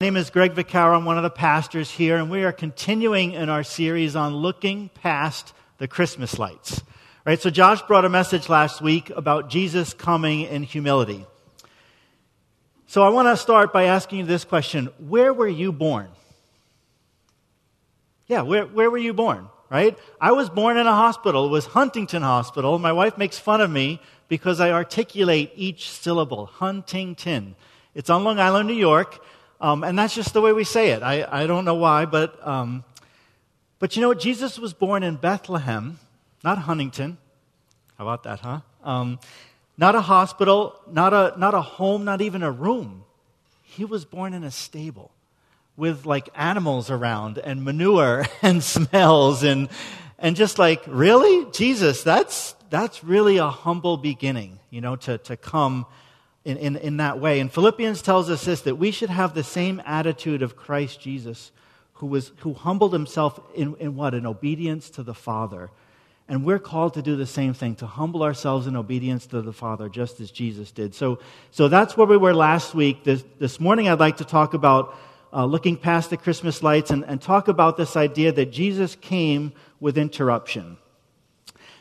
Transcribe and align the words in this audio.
My 0.00 0.06
name 0.06 0.16
is 0.16 0.30
Greg 0.30 0.54
Vaccaro. 0.54 0.96
I'm 0.96 1.04
one 1.04 1.16
of 1.16 1.24
the 1.24 1.28
pastors 1.28 1.90
here, 1.90 2.18
and 2.18 2.30
we 2.30 2.44
are 2.44 2.52
continuing 2.52 3.32
in 3.32 3.48
our 3.48 3.64
series 3.64 4.14
on 4.14 4.32
looking 4.32 4.90
past 4.90 5.52
the 5.78 5.88
Christmas 5.88 6.38
lights. 6.38 6.80
Right? 7.24 7.42
So 7.42 7.50
Josh 7.50 7.82
brought 7.82 8.04
a 8.04 8.08
message 8.08 8.48
last 8.48 8.80
week 8.80 9.10
about 9.10 9.50
Jesus 9.50 9.94
coming 9.94 10.42
in 10.42 10.62
humility. 10.62 11.26
So 12.86 13.02
I 13.02 13.08
want 13.08 13.26
to 13.26 13.36
start 13.36 13.72
by 13.72 13.86
asking 13.86 14.20
you 14.20 14.24
this 14.24 14.44
question: 14.44 14.86
Where 15.00 15.32
were 15.32 15.48
you 15.48 15.72
born? 15.72 16.06
Yeah, 18.28 18.42
where, 18.42 18.66
where 18.66 18.92
were 18.92 18.98
you 18.98 19.12
born? 19.12 19.48
Right? 19.68 19.98
I 20.20 20.30
was 20.30 20.48
born 20.48 20.76
in 20.76 20.86
a 20.86 20.94
hospital. 20.94 21.46
It 21.46 21.50
was 21.50 21.66
Huntington 21.66 22.22
Hospital. 22.22 22.78
My 22.78 22.92
wife 22.92 23.18
makes 23.18 23.36
fun 23.36 23.60
of 23.60 23.68
me 23.68 24.00
because 24.28 24.60
I 24.60 24.70
articulate 24.70 25.50
each 25.56 25.90
syllable. 25.90 26.46
Huntington. 26.46 27.56
It's 27.96 28.10
on 28.10 28.22
Long 28.22 28.38
Island, 28.38 28.68
New 28.68 28.74
York. 28.74 29.20
Um, 29.60 29.82
and 29.82 29.98
that's 29.98 30.14
just 30.14 30.34
the 30.34 30.40
way 30.40 30.52
we 30.52 30.64
say 30.64 30.90
it. 30.90 31.02
I, 31.02 31.26
I 31.28 31.46
don't 31.46 31.64
know 31.64 31.74
why, 31.74 32.04
but, 32.04 32.46
um, 32.46 32.84
but 33.78 33.96
you 33.96 34.02
know 34.02 34.08
what? 34.08 34.20
Jesus 34.20 34.58
was 34.58 34.72
born 34.72 35.02
in 35.02 35.16
Bethlehem, 35.16 35.98
not 36.44 36.58
Huntington. 36.58 37.18
How 37.96 38.04
about 38.04 38.22
that, 38.22 38.40
huh? 38.40 38.60
Um, 38.84 39.18
not 39.76 39.94
a 39.94 40.00
hospital, 40.00 40.78
not 40.90 41.12
a, 41.12 41.34
not 41.38 41.54
a 41.54 41.60
home, 41.60 42.04
not 42.04 42.20
even 42.20 42.42
a 42.42 42.50
room. 42.50 43.04
He 43.64 43.84
was 43.84 44.04
born 44.04 44.32
in 44.32 44.44
a 44.44 44.50
stable 44.50 45.10
with 45.76 46.06
like 46.06 46.28
animals 46.34 46.90
around 46.90 47.38
and 47.38 47.64
manure 47.64 48.26
and 48.42 48.62
smells 48.62 49.42
and, 49.42 49.68
and 50.18 50.36
just 50.36 50.58
like, 50.58 50.82
really? 50.86 51.50
Jesus, 51.52 52.02
that's, 52.02 52.54
that's 52.70 53.02
really 53.02 53.38
a 53.38 53.48
humble 53.48 53.96
beginning, 53.96 54.58
you 54.70 54.80
know, 54.80 54.96
to, 54.96 55.18
to 55.18 55.36
come 55.36 55.86
in, 56.48 56.56
in, 56.56 56.76
in 56.76 56.96
that 56.96 57.20
way. 57.20 57.40
And 57.40 57.52
Philippians 57.52 58.00
tells 58.00 58.30
us 58.30 58.46
this 58.46 58.62
that 58.62 58.76
we 58.76 58.90
should 58.90 59.10
have 59.10 59.34
the 59.34 59.44
same 59.44 59.82
attitude 59.84 60.40
of 60.42 60.56
Christ 60.56 60.98
Jesus, 60.98 61.52
who, 61.94 62.06
was, 62.06 62.32
who 62.38 62.54
humbled 62.54 62.94
himself 62.94 63.38
in, 63.54 63.76
in 63.76 63.94
what? 63.94 64.14
In 64.14 64.24
obedience 64.24 64.88
to 64.90 65.02
the 65.02 65.14
Father. 65.14 65.70
And 66.26 66.44
we're 66.44 66.58
called 66.58 66.94
to 66.94 67.02
do 67.02 67.16
the 67.16 67.26
same 67.26 67.52
thing, 67.52 67.74
to 67.76 67.86
humble 67.86 68.22
ourselves 68.22 68.66
in 68.66 68.76
obedience 68.76 69.26
to 69.26 69.42
the 69.42 69.52
Father, 69.52 69.90
just 69.90 70.20
as 70.20 70.30
Jesus 70.30 70.70
did. 70.72 70.94
So, 70.94 71.18
so 71.50 71.68
that's 71.68 71.96
where 71.96 72.06
we 72.06 72.16
were 72.16 72.34
last 72.34 72.74
week. 72.74 73.04
This, 73.04 73.24
this 73.38 73.60
morning, 73.60 73.88
I'd 73.88 74.00
like 74.00 74.18
to 74.18 74.24
talk 74.24 74.54
about 74.54 74.98
uh, 75.32 75.44
looking 75.44 75.76
past 75.76 76.08
the 76.08 76.16
Christmas 76.16 76.62
lights 76.62 76.90
and, 76.90 77.04
and 77.04 77.20
talk 77.20 77.48
about 77.48 77.76
this 77.76 77.94
idea 77.94 78.32
that 78.32 78.52
Jesus 78.52 78.94
came 78.96 79.52
with 79.80 79.98
interruption. 79.98 80.78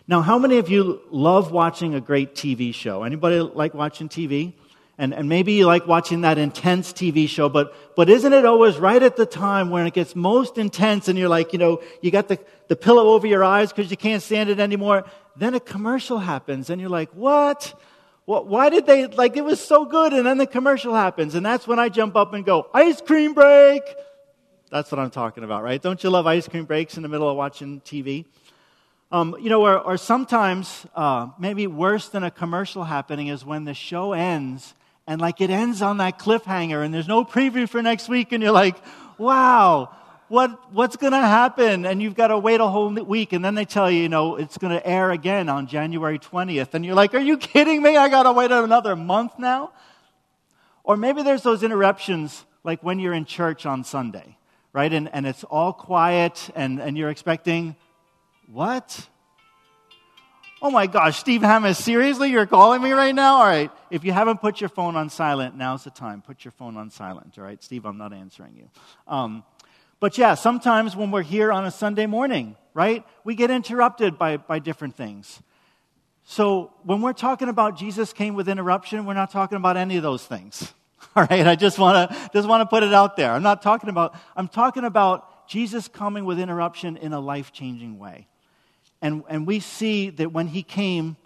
Now, 0.09 0.21
how 0.21 0.39
many 0.39 0.57
of 0.57 0.69
you 0.69 1.01
love 1.11 1.51
watching 1.51 1.93
a 1.93 1.99
great 1.99 2.33
TV 2.33 2.73
show? 2.73 3.03
Anybody 3.03 3.41
like 3.41 3.73
watching 3.73 4.07
TV? 4.07 4.53
And, 4.97 5.13
and 5.13 5.27
maybe 5.27 5.53
you 5.53 5.67
like 5.67 5.85
watching 5.85 6.21
that 6.21 6.37
intense 6.37 6.93
TV 6.93 7.27
show, 7.27 7.49
but, 7.49 7.75
but 7.95 8.09
isn't 8.09 8.33
it 8.33 8.45
always 8.45 8.77
right 8.77 9.03
at 9.03 9.15
the 9.15 9.27
time 9.27 9.69
when 9.69 9.85
it 9.85 9.93
gets 9.93 10.15
most 10.15 10.57
intense 10.57 11.07
and 11.07 11.19
you're 11.19 11.29
like, 11.29 11.53
you 11.53 11.59
know, 11.59 11.83
you 12.01 12.09
got 12.09 12.29
the, 12.29 12.39
the 12.67 12.75
pillow 12.75 13.09
over 13.09 13.27
your 13.27 13.43
eyes 13.43 13.71
because 13.71 13.91
you 13.91 13.97
can't 13.97 14.23
stand 14.23 14.49
it 14.49 14.59
anymore. 14.59 15.05
Then 15.35 15.53
a 15.53 15.59
commercial 15.59 16.17
happens 16.17 16.71
and 16.71 16.81
you're 16.81 16.89
like, 16.89 17.11
what? 17.11 17.79
what? 18.25 18.47
Why 18.47 18.69
did 18.69 18.87
they, 18.87 19.05
like, 19.05 19.37
it 19.37 19.43
was 19.43 19.59
so 19.59 19.85
good 19.85 20.13
and 20.13 20.25
then 20.25 20.39
the 20.39 20.47
commercial 20.47 20.95
happens. 20.95 21.35
And 21.35 21.45
that's 21.45 21.67
when 21.67 21.77
I 21.77 21.89
jump 21.89 22.15
up 22.15 22.33
and 22.33 22.43
go, 22.43 22.69
ice 22.73 23.01
cream 23.01 23.33
break. 23.33 23.83
That's 24.71 24.89
what 24.91 24.97
I'm 24.99 25.11
talking 25.11 25.43
about, 25.43 25.63
right? 25.63 25.81
Don't 25.81 26.01
you 26.03 26.09
love 26.09 26.25
ice 26.25 26.47
cream 26.47 26.65
breaks 26.65 26.97
in 26.97 27.03
the 27.03 27.09
middle 27.09 27.29
of 27.29 27.37
watching 27.37 27.81
TV? 27.81 28.25
Um, 29.09 29.37
you 29.39 29.49
know, 29.49 29.65
or, 29.65 29.79
or 29.79 29.95
sometimes, 29.95 30.85
uh, 30.93 31.27
maybe 31.39 31.65
worse 31.65 32.09
than 32.09 32.23
a 32.23 32.31
commercial 32.31 32.83
happening 32.83 33.27
is 33.27 33.45
when 33.45 33.63
the 33.63 33.73
show 33.73 34.11
ends 34.11 34.73
and 35.07 35.21
like 35.21 35.39
it 35.39 35.49
ends 35.49 35.81
on 35.81 35.97
that 35.97 36.19
cliffhanger 36.19 36.83
and 36.83 36.93
there's 36.93 37.07
no 37.07 37.23
preview 37.23 37.69
for 37.69 37.81
next 37.81 38.09
week 38.09 38.33
and 38.33 38.43
you're 38.43 38.51
like, 38.51 38.75
wow, 39.17 39.95
what, 40.27 40.73
what's 40.73 40.97
going 40.97 41.13
to 41.13 41.19
happen? 41.19 41.85
And 41.85 42.01
you've 42.01 42.15
got 42.15 42.27
to 42.27 42.37
wait 42.37 42.59
a 42.59 42.67
whole 42.67 42.89
week 42.89 43.31
and 43.31 43.45
then 43.45 43.55
they 43.55 43.63
tell 43.63 43.89
you, 43.89 44.01
you 44.01 44.09
know, 44.09 44.35
it's 44.35 44.57
going 44.57 44.73
to 44.73 44.85
air 44.85 45.11
again 45.11 45.47
on 45.47 45.67
January 45.67 46.19
20th. 46.19 46.73
And 46.73 46.85
you're 46.85 46.95
like, 46.95 47.13
are 47.13 47.19
you 47.19 47.37
kidding 47.37 47.81
me? 47.81 47.95
I 47.95 48.09
got 48.09 48.23
to 48.23 48.33
wait 48.33 48.51
another 48.51 48.97
month 48.97 49.39
now? 49.39 49.71
Or 50.83 50.97
maybe 50.97 51.23
there's 51.23 51.43
those 51.43 51.63
interruptions 51.63 52.43
like 52.65 52.83
when 52.83 52.99
you're 52.99 53.13
in 53.13 53.23
church 53.23 53.65
on 53.65 53.85
Sunday, 53.85 54.37
right? 54.73 54.91
And, 54.91 55.09
and 55.13 55.25
it's 55.25 55.45
all 55.45 55.71
quiet 55.71 56.49
and, 56.55 56.81
and 56.81 56.97
you're 56.97 57.09
expecting 57.09 57.77
what? 58.47 59.07
Oh 60.59 60.71
my 60.71 60.87
gosh, 60.87 61.19
Steve 61.19 61.41
Hammis, 61.41 61.75
seriously? 61.75 62.31
You're 62.31 62.47
calling 62.47 62.81
me 62.81 62.91
right 62.91 63.13
now? 63.13 63.35
All 63.35 63.45
right. 63.45 63.69
If 63.91 64.03
you 64.03 64.11
haven't 64.11 64.41
put 64.41 64.59
your 64.59 64.69
phone 64.69 64.95
on 64.95 65.09
silent, 65.09 65.55
now's 65.55 65.83
the 65.83 65.91
time. 65.91 66.23
Put 66.23 66.43
your 66.43 66.51
phone 66.51 66.77
on 66.77 66.89
silent, 66.89 67.37
all 67.37 67.43
right? 67.43 67.61
Steve, 67.63 67.85
I'm 67.85 67.97
not 67.97 68.11
answering 68.11 68.55
you. 68.55 68.69
Um, 69.07 69.43
but 69.99 70.17
yeah, 70.17 70.33
sometimes 70.33 70.95
when 70.95 71.11
we're 71.11 71.21
here 71.21 71.51
on 71.51 71.65
a 71.65 71.71
Sunday 71.71 72.07
morning, 72.07 72.55
right, 72.73 73.05
we 73.23 73.35
get 73.35 73.51
interrupted 73.51 74.17
by, 74.17 74.37
by 74.37 74.57
different 74.57 74.95
things. 74.95 75.41
So 76.23 76.73
when 76.83 77.01
we're 77.01 77.13
talking 77.13 77.49
about 77.49 77.77
Jesus 77.77 78.11
came 78.11 78.33
with 78.33 78.49
interruption, 78.49 79.05
we're 79.05 79.13
not 79.13 79.31
talking 79.31 79.57
about 79.57 79.77
any 79.77 79.95
of 79.97 80.03
those 80.03 80.25
things. 80.25 80.73
All 81.15 81.25
right, 81.29 81.47
I 81.47 81.55
just 81.55 81.79
want 81.79 82.09
to 82.09 82.29
just 82.33 82.47
want 82.47 82.61
to 82.61 82.65
put 82.65 82.83
it 82.83 82.93
out 82.93 83.15
there. 83.15 83.31
I'm 83.31 83.43
not 83.43 83.61
talking 83.61 83.89
about 83.89 84.15
I'm 84.35 84.47
talking 84.47 84.83
about 84.83 85.47
Jesus 85.47 85.87
coming 85.87 86.25
with 86.25 86.39
interruption 86.39 86.97
in 86.97 87.13
a 87.13 87.19
life-changing 87.19 87.97
way. 87.97 88.27
And, 89.01 89.23
and 89.29 89.45
we 89.45 89.59
see 89.59 90.09
that 90.11 90.31
when 90.31 90.47
he 90.47 90.63
came, 90.63 91.17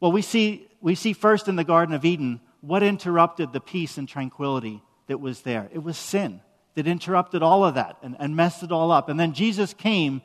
well, 0.00 0.12
we 0.12 0.22
see, 0.22 0.68
we 0.80 0.94
see 0.94 1.12
first 1.12 1.48
in 1.48 1.56
the 1.56 1.64
Garden 1.64 1.94
of 1.94 2.04
Eden 2.04 2.40
what 2.60 2.82
interrupted 2.82 3.52
the 3.52 3.60
peace 3.60 3.98
and 3.98 4.08
tranquility 4.08 4.82
that 5.06 5.20
was 5.20 5.42
there. 5.42 5.68
It 5.72 5.82
was 5.82 5.96
sin 5.96 6.40
that 6.74 6.86
interrupted 6.86 7.42
all 7.42 7.64
of 7.64 7.74
that 7.74 7.96
and, 8.02 8.16
and 8.18 8.36
messed 8.36 8.62
it 8.62 8.70
all 8.70 8.92
up. 8.92 9.08
And 9.08 9.18
then 9.18 9.32
Jesus 9.32 9.72
came 9.72 10.20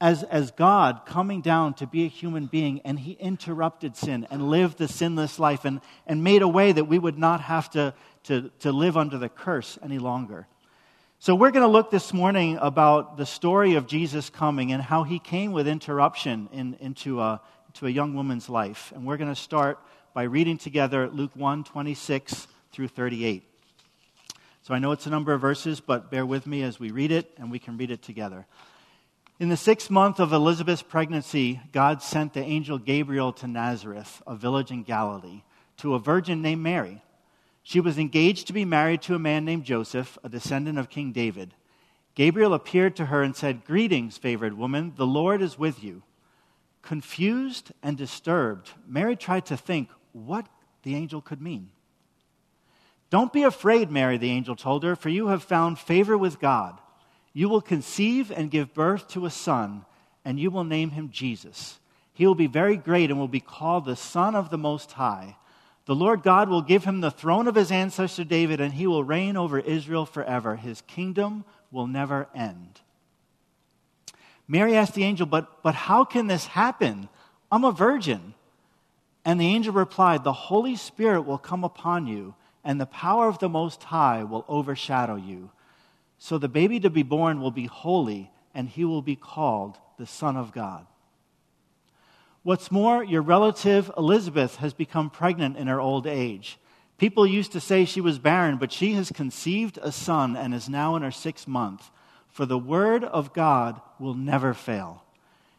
as, 0.00 0.22
as 0.24 0.50
God 0.50 1.06
coming 1.06 1.40
down 1.40 1.74
to 1.74 1.86
be 1.86 2.04
a 2.04 2.08
human 2.08 2.46
being, 2.46 2.80
and 2.84 2.98
he 2.98 3.12
interrupted 3.12 3.96
sin 3.96 4.26
and 4.30 4.50
lived 4.50 4.78
the 4.78 4.88
sinless 4.88 5.38
life 5.38 5.64
and, 5.64 5.80
and 6.06 6.22
made 6.22 6.42
a 6.42 6.48
way 6.48 6.72
that 6.72 6.84
we 6.84 6.98
would 6.98 7.18
not 7.18 7.40
have 7.40 7.70
to, 7.70 7.94
to, 8.24 8.50
to 8.60 8.72
live 8.72 8.96
under 8.96 9.18
the 9.18 9.28
curse 9.28 9.78
any 9.82 9.98
longer. 9.98 10.46
So, 11.24 11.34
we're 11.34 11.52
going 11.52 11.62
to 11.62 11.72
look 11.72 11.90
this 11.90 12.12
morning 12.12 12.58
about 12.60 13.16
the 13.16 13.24
story 13.24 13.76
of 13.76 13.86
Jesus 13.86 14.28
coming 14.28 14.72
and 14.72 14.82
how 14.82 15.04
he 15.04 15.18
came 15.18 15.52
with 15.52 15.66
interruption 15.66 16.50
in, 16.52 16.76
into, 16.80 17.18
a, 17.18 17.40
into 17.68 17.86
a 17.86 17.88
young 17.88 18.12
woman's 18.12 18.50
life. 18.50 18.92
And 18.94 19.06
we're 19.06 19.16
going 19.16 19.34
to 19.34 19.40
start 19.40 19.78
by 20.12 20.24
reading 20.24 20.58
together 20.58 21.08
Luke 21.08 21.30
1 21.34 21.64
26 21.64 22.46
through 22.72 22.88
38. 22.88 23.42
So, 24.64 24.74
I 24.74 24.78
know 24.78 24.92
it's 24.92 25.06
a 25.06 25.10
number 25.10 25.32
of 25.32 25.40
verses, 25.40 25.80
but 25.80 26.10
bear 26.10 26.26
with 26.26 26.46
me 26.46 26.62
as 26.62 26.78
we 26.78 26.90
read 26.90 27.10
it, 27.10 27.30
and 27.38 27.50
we 27.50 27.58
can 27.58 27.78
read 27.78 27.90
it 27.90 28.02
together. 28.02 28.44
In 29.40 29.48
the 29.48 29.56
sixth 29.56 29.88
month 29.88 30.20
of 30.20 30.30
Elizabeth's 30.34 30.82
pregnancy, 30.82 31.58
God 31.72 32.02
sent 32.02 32.34
the 32.34 32.44
angel 32.44 32.76
Gabriel 32.76 33.32
to 33.32 33.46
Nazareth, 33.46 34.22
a 34.26 34.36
village 34.36 34.70
in 34.70 34.82
Galilee, 34.82 35.40
to 35.78 35.94
a 35.94 35.98
virgin 35.98 36.42
named 36.42 36.62
Mary. 36.62 37.00
She 37.66 37.80
was 37.80 37.98
engaged 37.98 38.46
to 38.46 38.52
be 38.52 38.66
married 38.66 39.00
to 39.02 39.14
a 39.14 39.18
man 39.18 39.46
named 39.46 39.64
Joseph, 39.64 40.18
a 40.22 40.28
descendant 40.28 40.78
of 40.78 40.90
King 40.90 41.12
David. 41.12 41.54
Gabriel 42.14 42.52
appeared 42.52 42.94
to 42.96 43.06
her 43.06 43.22
and 43.22 43.34
said, 43.34 43.64
Greetings, 43.64 44.18
favored 44.18 44.56
woman, 44.56 44.92
the 44.96 45.06
Lord 45.06 45.40
is 45.40 45.58
with 45.58 45.82
you. 45.82 46.02
Confused 46.82 47.72
and 47.82 47.96
disturbed, 47.96 48.70
Mary 48.86 49.16
tried 49.16 49.46
to 49.46 49.56
think 49.56 49.88
what 50.12 50.46
the 50.82 50.94
angel 50.94 51.22
could 51.22 51.40
mean. 51.40 51.70
Don't 53.08 53.32
be 53.32 53.42
afraid, 53.42 53.90
Mary, 53.90 54.18
the 54.18 54.30
angel 54.30 54.54
told 54.54 54.84
her, 54.84 54.94
for 54.94 55.08
you 55.08 55.28
have 55.28 55.42
found 55.42 55.78
favor 55.78 56.18
with 56.18 56.38
God. 56.38 56.78
You 57.32 57.48
will 57.48 57.62
conceive 57.62 58.30
and 58.30 58.50
give 58.50 58.74
birth 58.74 59.08
to 59.08 59.24
a 59.24 59.30
son, 59.30 59.86
and 60.22 60.38
you 60.38 60.50
will 60.50 60.64
name 60.64 60.90
him 60.90 61.08
Jesus. 61.10 61.80
He 62.12 62.26
will 62.26 62.34
be 62.34 62.46
very 62.46 62.76
great 62.76 63.10
and 63.10 63.18
will 63.18 63.26
be 63.26 63.40
called 63.40 63.86
the 63.86 63.96
Son 63.96 64.34
of 64.36 64.50
the 64.50 64.58
Most 64.58 64.92
High. 64.92 65.36
The 65.86 65.94
Lord 65.94 66.22
God 66.22 66.48
will 66.48 66.62
give 66.62 66.84
him 66.84 67.00
the 67.00 67.10
throne 67.10 67.46
of 67.46 67.54
his 67.54 67.70
ancestor 67.70 68.24
David, 68.24 68.60
and 68.60 68.72
he 68.72 68.86
will 68.86 69.04
reign 69.04 69.36
over 69.36 69.58
Israel 69.58 70.06
forever. 70.06 70.56
His 70.56 70.80
kingdom 70.82 71.44
will 71.70 71.86
never 71.86 72.28
end. 72.34 72.80
Mary 74.48 74.76
asked 74.76 74.94
the 74.94 75.04
angel, 75.04 75.26
But, 75.26 75.62
but 75.62 75.74
how 75.74 76.04
can 76.04 76.26
this 76.26 76.46
happen? 76.46 77.08
I'm 77.52 77.64
a 77.64 77.72
virgin. 77.72 78.34
And 79.24 79.40
the 79.40 79.46
angel 79.46 79.72
replied, 79.72 80.24
The 80.24 80.32
Holy 80.32 80.76
Spirit 80.76 81.22
will 81.22 81.38
come 81.38 81.64
upon 81.64 82.06
you, 82.06 82.34
and 82.62 82.80
the 82.80 82.86
power 82.86 83.28
of 83.28 83.38
the 83.38 83.48
Most 83.48 83.82
High 83.84 84.24
will 84.24 84.44
overshadow 84.48 85.16
you. 85.16 85.50
So 86.18 86.38
the 86.38 86.48
baby 86.48 86.80
to 86.80 86.90
be 86.90 87.02
born 87.02 87.40
will 87.40 87.50
be 87.50 87.66
holy, 87.66 88.30
and 88.54 88.68
he 88.68 88.84
will 88.84 89.02
be 89.02 89.16
called 89.16 89.76
the 89.98 90.06
Son 90.06 90.36
of 90.36 90.52
God. 90.52 90.86
What's 92.44 92.70
more, 92.70 93.02
your 93.02 93.22
relative 93.22 93.90
Elizabeth 93.96 94.56
has 94.56 94.74
become 94.74 95.08
pregnant 95.08 95.56
in 95.56 95.66
her 95.66 95.80
old 95.80 96.06
age. 96.06 96.58
People 96.98 97.26
used 97.26 97.52
to 97.52 97.60
say 97.60 97.86
she 97.86 98.02
was 98.02 98.18
barren, 98.18 98.58
but 98.58 98.70
she 98.70 98.92
has 98.92 99.10
conceived 99.10 99.78
a 99.80 99.90
son 99.90 100.36
and 100.36 100.52
is 100.52 100.68
now 100.68 100.94
in 100.94 101.02
her 101.02 101.10
sixth 101.10 101.48
month. 101.48 101.90
For 102.28 102.44
the 102.44 102.58
word 102.58 103.02
of 103.02 103.32
God 103.32 103.80
will 103.98 104.12
never 104.12 104.52
fail. 104.52 105.04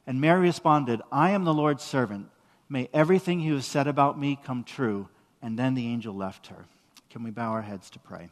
And 0.05 0.21
Mary 0.21 0.41
responded, 0.41 1.01
I 1.11 1.31
am 1.31 1.43
the 1.43 1.55
Lord's 1.55 1.83
servant. 1.83 2.29
May 2.69 2.87
everything 2.93 3.39
you 3.39 3.55
have 3.55 3.65
said 3.65 3.87
about 3.87 4.19
me 4.19 4.37
come 4.43 4.63
true. 4.63 5.09
And 5.41 5.57
then 5.57 5.73
the 5.73 5.87
angel 5.87 6.13
left 6.13 6.47
her. 6.47 6.65
Can 7.09 7.23
we 7.23 7.31
bow 7.31 7.51
our 7.51 7.63
heads 7.63 7.89
to 7.91 7.99
pray? 7.99 8.29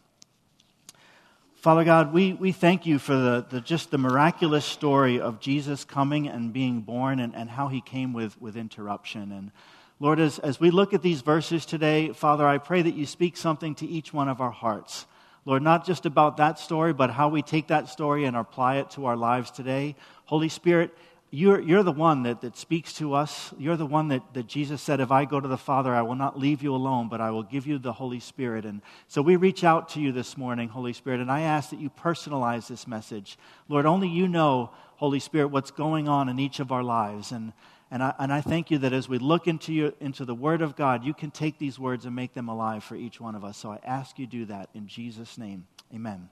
Father 1.63 1.85
God, 1.85 2.11
we, 2.11 2.33
we 2.33 2.51
thank 2.51 2.85
you 2.85 2.99
for 2.99 3.15
the, 3.15 3.45
the, 3.49 3.61
just 3.61 3.89
the 3.89 3.97
miraculous 3.97 4.65
story 4.65 5.21
of 5.21 5.39
Jesus 5.39 5.85
coming 5.85 6.27
and 6.27 6.51
being 6.51 6.81
born 6.81 7.21
and, 7.21 7.33
and 7.33 7.49
how 7.49 7.69
he 7.69 7.79
came 7.79 8.11
with, 8.11 8.39
with 8.41 8.57
interruption. 8.57 9.31
And 9.31 9.49
Lord, 9.97 10.19
as, 10.19 10.39
as 10.39 10.59
we 10.59 10.71
look 10.71 10.93
at 10.93 11.01
these 11.01 11.21
verses 11.21 11.65
today, 11.65 12.11
Father, 12.11 12.45
I 12.45 12.57
pray 12.57 12.81
that 12.81 12.95
you 12.95 13.05
speak 13.05 13.37
something 13.37 13.75
to 13.75 13.87
each 13.87 14.11
one 14.11 14.27
of 14.27 14.41
our 14.41 14.51
hearts. 14.51 15.05
Lord, 15.45 15.63
not 15.63 15.85
just 15.85 16.05
about 16.05 16.35
that 16.35 16.59
story, 16.59 16.91
but 16.91 17.11
how 17.11 17.29
we 17.29 17.41
take 17.41 17.67
that 17.67 17.87
story 17.87 18.25
and 18.25 18.35
apply 18.35 18.79
it 18.79 18.89
to 18.91 19.05
our 19.05 19.15
lives 19.15 19.49
today. 19.49 19.95
Holy 20.25 20.49
Spirit, 20.49 20.93
you're, 21.35 21.59
you're 21.59 21.81
the 21.81 21.91
one 21.91 22.21
that, 22.23 22.41
that 22.41 22.55
speaks 22.55 22.93
to 22.93 23.15
us. 23.15 23.55
You're 23.57 23.75
the 23.75 23.87
one 23.87 24.09
that, 24.09 24.21
that 24.35 24.45
Jesus 24.45 24.83
said, 24.83 24.99
If 24.99 25.09
I 25.09 25.25
go 25.25 25.39
to 25.39 25.47
the 25.47 25.57
Father, 25.57 25.91
I 25.91 26.03
will 26.03 26.13
not 26.13 26.37
leave 26.37 26.61
you 26.61 26.75
alone, 26.75 27.09
but 27.09 27.21
I 27.21 27.31
will 27.31 27.41
give 27.41 27.65
you 27.65 27.79
the 27.79 27.91
Holy 27.91 28.19
Spirit. 28.19 28.65
And 28.65 28.83
so 29.07 29.23
we 29.23 29.35
reach 29.35 29.63
out 29.63 29.89
to 29.89 29.99
you 29.99 30.11
this 30.11 30.37
morning, 30.37 30.69
Holy 30.69 30.93
Spirit, 30.93 31.21
and 31.21 31.31
I 31.31 31.41
ask 31.41 31.71
that 31.71 31.79
you 31.79 31.89
personalize 31.89 32.67
this 32.67 32.85
message. 32.85 33.39
Lord, 33.67 33.87
only 33.87 34.09
you 34.09 34.27
know, 34.27 34.69
Holy 34.97 35.19
Spirit, 35.19 35.47
what's 35.47 35.71
going 35.71 36.07
on 36.07 36.29
in 36.29 36.37
each 36.37 36.59
of 36.59 36.71
our 36.71 36.83
lives. 36.83 37.31
And, 37.31 37.53
and, 37.89 38.03
I, 38.03 38.13
and 38.19 38.31
I 38.31 38.41
thank 38.41 38.69
you 38.69 38.77
that 38.77 38.93
as 38.93 39.09
we 39.09 39.17
look 39.17 39.47
into, 39.47 39.73
you, 39.73 39.95
into 39.99 40.25
the 40.25 40.35
Word 40.35 40.61
of 40.61 40.75
God, 40.75 41.03
you 41.03 41.15
can 41.15 41.31
take 41.31 41.57
these 41.57 41.79
words 41.79 42.05
and 42.05 42.15
make 42.15 42.35
them 42.35 42.47
alive 42.47 42.83
for 42.83 42.95
each 42.95 43.19
one 43.19 43.33
of 43.33 43.43
us. 43.43 43.57
So 43.57 43.71
I 43.71 43.79
ask 43.83 44.19
you 44.19 44.27
do 44.27 44.45
that 44.45 44.69
in 44.75 44.85
Jesus' 44.85 45.39
name. 45.39 45.65
Amen. 45.91 46.29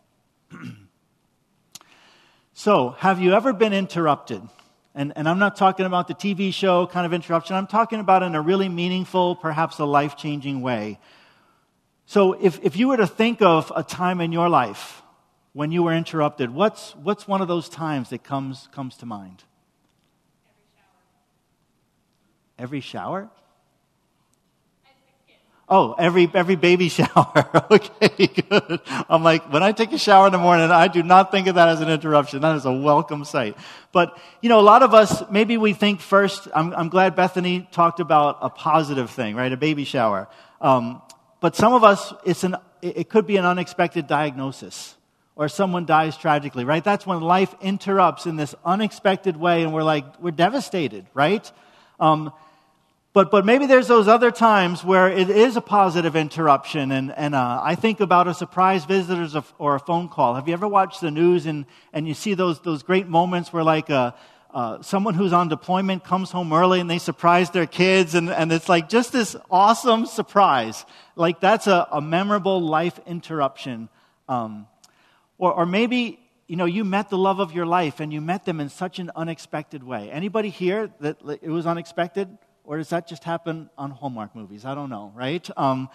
so, 2.53 2.91
have 2.99 3.19
you 3.19 3.33
ever 3.33 3.51
been 3.51 3.73
interrupted? 3.73 4.43
And, 4.93 5.13
and 5.15 5.27
I'm 5.27 5.39
not 5.39 5.55
talking 5.55 5.85
about 5.85 6.07
the 6.07 6.13
TV 6.13 6.53
show 6.53 6.85
kind 6.85 7.05
of 7.05 7.13
interruption. 7.13 7.55
I'm 7.55 7.67
talking 7.67 7.99
about 7.99 8.23
in 8.23 8.35
a 8.35 8.41
really 8.41 8.67
meaningful, 8.67 9.35
perhaps 9.35 9.79
a 9.79 9.85
life 9.85 10.17
changing 10.17 10.61
way. 10.61 10.99
So 12.05 12.33
if, 12.33 12.59
if 12.61 12.75
you 12.75 12.89
were 12.89 12.97
to 12.97 13.07
think 13.07 13.41
of 13.41 13.71
a 13.73 13.83
time 13.83 14.19
in 14.19 14.33
your 14.33 14.49
life 14.49 15.01
when 15.53 15.71
you 15.71 15.83
were 15.83 15.93
interrupted, 15.93 16.49
what's, 16.49 16.93
what's 16.95 17.25
one 17.27 17.41
of 17.41 17.47
those 17.47 17.69
times 17.69 18.09
that 18.09 18.23
comes, 18.23 18.67
comes 18.73 18.97
to 18.97 19.05
mind? 19.05 19.43
Every 22.59 22.81
shower? 22.81 23.19
Every 23.19 23.29
shower? 23.29 23.29
Oh, 25.73 25.95
every, 25.97 26.29
every 26.33 26.57
baby 26.57 26.89
shower. 26.97 27.49
okay, 27.71 28.27
good. 28.27 28.81
I'm 29.09 29.23
like, 29.23 29.51
when 29.53 29.63
I 29.63 29.71
take 29.71 29.93
a 29.93 29.97
shower 29.97 30.25
in 30.25 30.33
the 30.33 30.37
morning, 30.37 30.69
I 30.69 30.89
do 30.89 31.01
not 31.01 31.31
think 31.31 31.47
of 31.47 31.55
that 31.55 31.69
as 31.69 31.79
an 31.79 31.89
interruption. 31.89 32.41
That 32.41 32.57
is 32.57 32.65
a 32.65 32.73
welcome 32.73 33.23
sight. 33.23 33.57
But, 33.93 34.19
you 34.41 34.49
know, 34.49 34.59
a 34.59 34.61
lot 34.61 34.83
of 34.83 34.93
us, 34.93 35.23
maybe 35.31 35.55
we 35.55 35.71
think 35.71 36.01
first, 36.01 36.49
I'm, 36.53 36.73
I'm 36.73 36.89
glad 36.89 37.15
Bethany 37.15 37.69
talked 37.71 38.01
about 38.01 38.39
a 38.41 38.49
positive 38.49 39.09
thing, 39.09 39.33
right? 39.33 39.49
A 39.49 39.55
baby 39.55 39.85
shower. 39.85 40.27
Um, 40.59 41.01
but 41.39 41.55
some 41.55 41.71
of 41.71 41.85
us, 41.85 42.13
it's 42.25 42.43
an, 42.43 42.57
it 42.81 43.07
could 43.07 43.25
be 43.25 43.37
an 43.37 43.45
unexpected 43.45 44.07
diagnosis 44.07 44.97
or 45.37 45.47
someone 45.47 45.85
dies 45.85 46.17
tragically, 46.17 46.65
right? 46.65 46.83
That's 46.83 47.07
when 47.07 47.21
life 47.21 47.55
interrupts 47.61 48.25
in 48.25 48.35
this 48.35 48.53
unexpected 48.65 49.37
way 49.37 49.63
and 49.63 49.73
we're 49.73 49.83
like, 49.83 50.19
we're 50.19 50.31
devastated, 50.31 51.05
right? 51.13 51.49
Um, 51.97 52.33
but, 53.13 53.29
but 53.29 53.45
maybe 53.45 53.65
there's 53.65 53.87
those 53.87 54.07
other 54.07 54.31
times 54.31 54.85
where 54.85 55.09
it 55.09 55.29
is 55.29 55.57
a 55.57 55.61
positive 55.61 56.15
interruption. 56.15 56.91
And, 56.91 57.11
and 57.11 57.35
uh, 57.35 57.59
I 57.61 57.75
think 57.75 57.99
about 57.99 58.27
a 58.27 58.33
surprise 58.33 58.85
visitor 58.85 59.43
or 59.57 59.75
a 59.75 59.79
phone 59.79 60.07
call. 60.07 60.35
Have 60.35 60.47
you 60.47 60.53
ever 60.53 60.67
watched 60.67 61.01
the 61.01 61.11
news 61.11 61.45
and, 61.45 61.65
and 61.91 62.07
you 62.07 62.13
see 62.13 62.35
those, 62.35 62.61
those 62.61 62.83
great 62.83 63.07
moments 63.07 63.51
where, 63.51 63.63
like, 63.63 63.89
uh, 63.89 64.11
uh, 64.53 64.81
someone 64.81 65.13
who's 65.13 65.33
on 65.33 65.49
deployment 65.49 66.03
comes 66.03 66.31
home 66.31 66.53
early 66.53 66.79
and 66.79 66.89
they 66.89 66.99
surprise 66.99 67.49
their 67.51 67.65
kids, 67.65 68.15
and, 68.15 68.29
and 68.29 68.51
it's 68.51 68.67
like 68.67 68.89
just 68.89 69.13
this 69.13 69.35
awesome 69.49 70.05
surprise. 70.05 70.85
Like, 71.15 71.39
that's 71.39 71.67
a, 71.67 71.87
a 71.91 72.01
memorable 72.01 72.61
life 72.61 72.99
interruption. 73.05 73.87
Um, 74.27 74.67
or, 75.37 75.53
or 75.53 75.65
maybe 75.65 76.19
you 76.47 76.55
know 76.55 76.65
you 76.65 76.83
met 76.85 77.09
the 77.09 77.17
love 77.17 77.39
of 77.39 77.53
your 77.53 77.65
life 77.65 77.99
and 77.99 78.11
you 78.11 78.21
met 78.21 78.45
them 78.45 78.59
in 78.59 78.69
such 78.69 78.99
an 78.99 79.09
unexpected 79.15 79.83
way 79.83 80.11
anybody 80.11 80.49
here 80.49 80.91
that 80.99 81.17
it 81.41 81.49
was 81.49 81.65
unexpected 81.65 82.27
or 82.71 82.77
does 82.77 82.87
that 82.87 83.05
just 83.05 83.25
happen 83.25 83.69
on 83.77 83.91
Hallmark 83.91 84.33
movies? 84.33 84.63
I 84.63 84.75
don't 84.75 84.89
know, 84.89 85.11
right? 85.13 85.45
Um, 85.57 85.89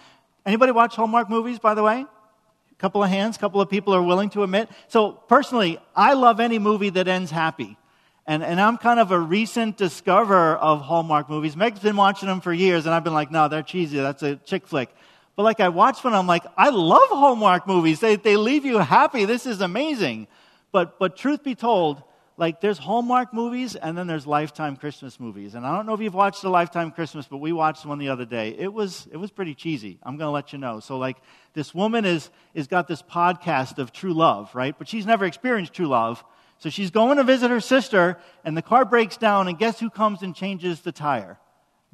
anybody 0.44 0.72
watch 0.72 0.94
Hallmark 0.94 1.30
movies, 1.30 1.58
by 1.58 1.72
the 1.72 1.82
way? 1.82 2.04
A 2.04 2.74
couple 2.76 3.02
of 3.02 3.08
hands, 3.08 3.36
a 3.36 3.38
couple 3.38 3.62
of 3.62 3.70
people 3.70 3.94
are 3.94 4.02
willing 4.02 4.28
to 4.30 4.42
admit. 4.42 4.68
So, 4.88 5.12
personally, 5.12 5.78
I 5.94 6.12
love 6.12 6.38
any 6.38 6.58
movie 6.58 6.90
that 6.90 7.08
ends 7.08 7.30
happy. 7.30 7.78
And, 8.26 8.44
and 8.44 8.60
I'm 8.60 8.76
kind 8.76 9.00
of 9.00 9.10
a 9.10 9.18
recent 9.18 9.78
discoverer 9.78 10.54
of 10.54 10.82
Hallmark 10.82 11.30
movies. 11.30 11.56
Meg's 11.56 11.80
been 11.80 11.96
watching 11.96 12.28
them 12.28 12.42
for 12.42 12.52
years, 12.52 12.84
and 12.84 12.94
I've 12.94 13.04
been 13.04 13.14
like, 13.14 13.30
no, 13.30 13.48
they're 13.48 13.62
cheesy. 13.62 13.96
That's 13.96 14.22
a 14.22 14.36
chick 14.36 14.66
flick. 14.66 14.90
But 15.34 15.44
like 15.44 15.60
I 15.60 15.70
watch 15.70 16.04
one, 16.04 16.12
I'm 16.12 16.26
like, 16.26 16.44
I 16.58 16.68
love 16.68 17.08
Hallmark 17.08 17.66
movies. 17.66 18.00
They, 18.00 18.16
they 18.16 18.36
leave 18.36 18.66
you 18.66 18.76
happy. 18.80 19.24
This 19.24 19.46
is 19.46 19.62
amazing. 19.62 20.28
But, 20.72 20.98
but 20.98 21.16
truth 21.16 21.42
be 21.42 21.54
told, 21.54 22.02
like 22.38 22.60
there's 22.60 22.78
Hallmark 22.78 23.32
movies 23.32 23.76
and 23.76 23.96
then 23.96 24.06
there's 24.06 24.26
Lifetime 24.26 24.76
Christmas 24.76 25.18
movies. 25.18 25.54
And 25.54 25.66
I 25.66 25.74
don't 25.74 25.86
know 25.86 25.94
if 25.94 26.00
you've 26.00 26.14
watched 26.14 26.44
a 26.44 26.50
Lifetime 26.50 26.90
Christmas, 26.90 27.26
but 27.26 27.38
we 27.38 27.52
watched 27.52 27.86
one 27.86 27.98
the 27.98 28.10
other 28.10 28.26
day. 28.26 28.54
It 28.58 28.72
was 28.72 29.08
it 29.10 29.16
was 29.16 29.30
pretty 29.30 29.54
cheesy. 29.54 29.98
I'm 30.02 30.16
going 30.16 30.28
to 30.28 30.32
let 30.32 30.52
you 30.52 30.58
know. 30.58 30.80
So 30.80 30.98
like 30.98 31.16
this 31.54 31.74
woman 31.74 32.04
is 32.04 32.30
is 32.52 32.66
got 32.66 32.88
this 32.88 33.02
podcast 33.02 33.78
of 33.78 33.92
true 33.92 34.12
love, 34.12 34.54
right? 34.54 34.76
But 34.76 34.88
she's 34.88 35.06
never 35.06 35.24
experienced 35.24 35.72
true 35.72 35.86
love. 35.86 36.22
So 36.58 36.70
she's 36.70 36.90
going 36.90 37.16
to 37.16 37.24
visit 37.24 37.50
her 37.50 37.60
sister 37.60 38.18
and 38.44 38.56
the 38.56 38.62
car 38.62 38.84
breaks 38.84 39.16
down 39.16 39.48
and 39.48 39.58
guess 39.58 39.80
who 39.80 39.90
comes 39.90 40.22
and 40.22 40.34
changes 40.34 40.80
the 40.80 40.92
tire? 40.92 41.38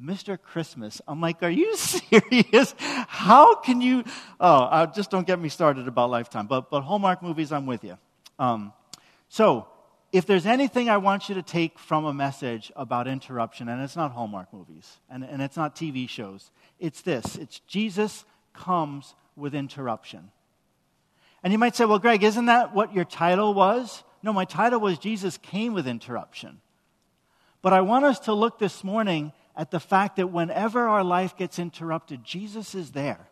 Mr. 0.01 0.41
Christmas. 0.41 1.01
I'm 1.07 1.21
like, 1.21 1.41
are 1.43 1.49
you 1.49 1.77
serious? 1.77 2.75
How 2.77 3.55
can 3.55 3.79
you? 3.79 4.03
Oh, 4.39 4.85
just 4.87 5.09
don't 5.09 5.25
get 5.25 5.39
me 5.39 5.47
started 5.47 5.87
about 5.87 6.09
Lifetime. 6.09 6.47
But 6.47 6.69
but 6.69 6.81
Hallmark 6.81 7.23
movies, 7.23 7.53
I'm 7.53 7.65
with 7.65 7.85
you. 7.85 7.97
Um, 8.37 8.73
so 9.29 9.67
if 10.13 10.27
there's 10.27 10.45
anything 10.45 10.89
I 10.89 10.97
want 10.97 11.27
you 11.27 11.35
to 11.35 11.41
take 11.41 11.79
from 11.79 12.05
a 12.05 12.13
message 12.13 12.71
about 12.75 13.07
interruption, 13.07 13.67
and 13.67 13.81
it's 13.81 13.95
not 13.95 14.11
Hallmark 14.11 14.53
movies, 14.53 14.99
and, 15.09 15.23
and 15.23 15.41
it's 15.41 15.57
not 15.57 15.75
TV 15.75 16.07
shows, 16.07 16.51
it's 16.79 17.01
this 17.01 17.35
it's 17.35 17.59
Jesus 17.61 18.23
comes 18.53 19.15
with 19.35 19.55
interruption. 19.55 20.31
And 21.41 21.51
you 21.51 21.57
might 21.57 21.75
say, 21.75 21.85
well, 21.85 21.99
Greg, 21.99 22.23
isn't 22.23 22.45
that 22.45 22.75
what 22.75 22.93
your 22.93 23.03
title 23.03 23.55
was? 23.55 24.03
No, 24.21 24.31
my 24.31 24.45
title 24.45 24.79
was 24.79 24.99
Jesus 24.99 25.37
came 25.39 25.73
with 25.73 25.87
interruption. 25.87 26.61
But 27.63 27.73
I 27.73 27.81
want 27.81 28.05
us 28.05 28.19
to 28.21 28.33
look 28.33 28.59
this 28.59 28.83
morning 28.83 29.33
at 29.55 29.71
the 29.71 29.79
fact 29.79 30.17
that 30.17 30.27
whenever 30.27 30.87
our 30.87 31.03
life 31.03 31.35
gets 31.35 31.57
interrupted, 31.57 32.23
Jesus 32.23 32.75
is 32.75 32.91
there. 32.91 33.27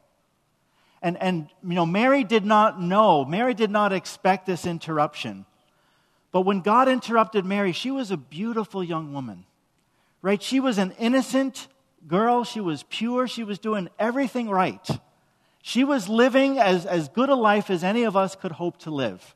And, 1.01 1.15
and 1.21 1.47
you 1.63 1.75
know, 1.75 1.85
Mary 1.85 2.23
did 2.23 2.43
not 2.43 2.81
know, 2.81 3.23
Mary 3.23 3.53
did 3.53 3.71
not 3.71 3.93
expect 3.93 4.45
this 4.45 4.65
interruption. 4.65 5.45
But 6.31 6.41
when 6.41 6.61
God 6.61 6.87
interrupted 6.87 7.45
Mary, 7.45 7.71
she 7.73 7.91
was 7.91 8.11
a 8.11 8.17
beautiful 8.17 8.83
young 8.83 9.13
woman, 9.13 9.45
right? 10.21 10.41
She 10.41 10.59
was 10.59 10.77
an 10.77 10.93
innocent 10.97 11.67
girl. 12.07 12.43
She 12.43 12.61
was 12.61 12.83
pure. 12.83 13.27
She 13.27 13.43
was 13.43 13.59
doing 13.59 13.89
everything 13.99 14.49
right. 14.49 14.87
She 15.61 15.83
was 15.83 16.09
living 16.09 16.57
as, 16.57 16.85
as 16.85 17.09
good 17.09 17.29
a 17.29 17.35
life 17.35 17.69
as 17.69 17.83
any 17.83 18.03
of 18.03 18.15
us 18.15 18.35
could 18.35 18.53
hope 18.53 18.77
to 18.79 18.91
live. 18.91 19.35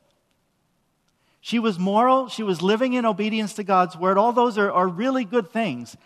She 1.40 1.58
was 1.58 1.78
moral. 1.78 2.28
She 2.28 2.42
was 2.42 2.62
living 2.62 2.94
in 2.94 3.06
obedience 3.06 3.54
to 3.54 3.62
God's 3.62 3.96
word. 3.96 4.18
All 4.18 4.32
those 4.32 4.58
are, 4.58 4.72
are 4.72 4.88
really 4.88 5.24
good 5.24 5.50
things. 5.50 5.96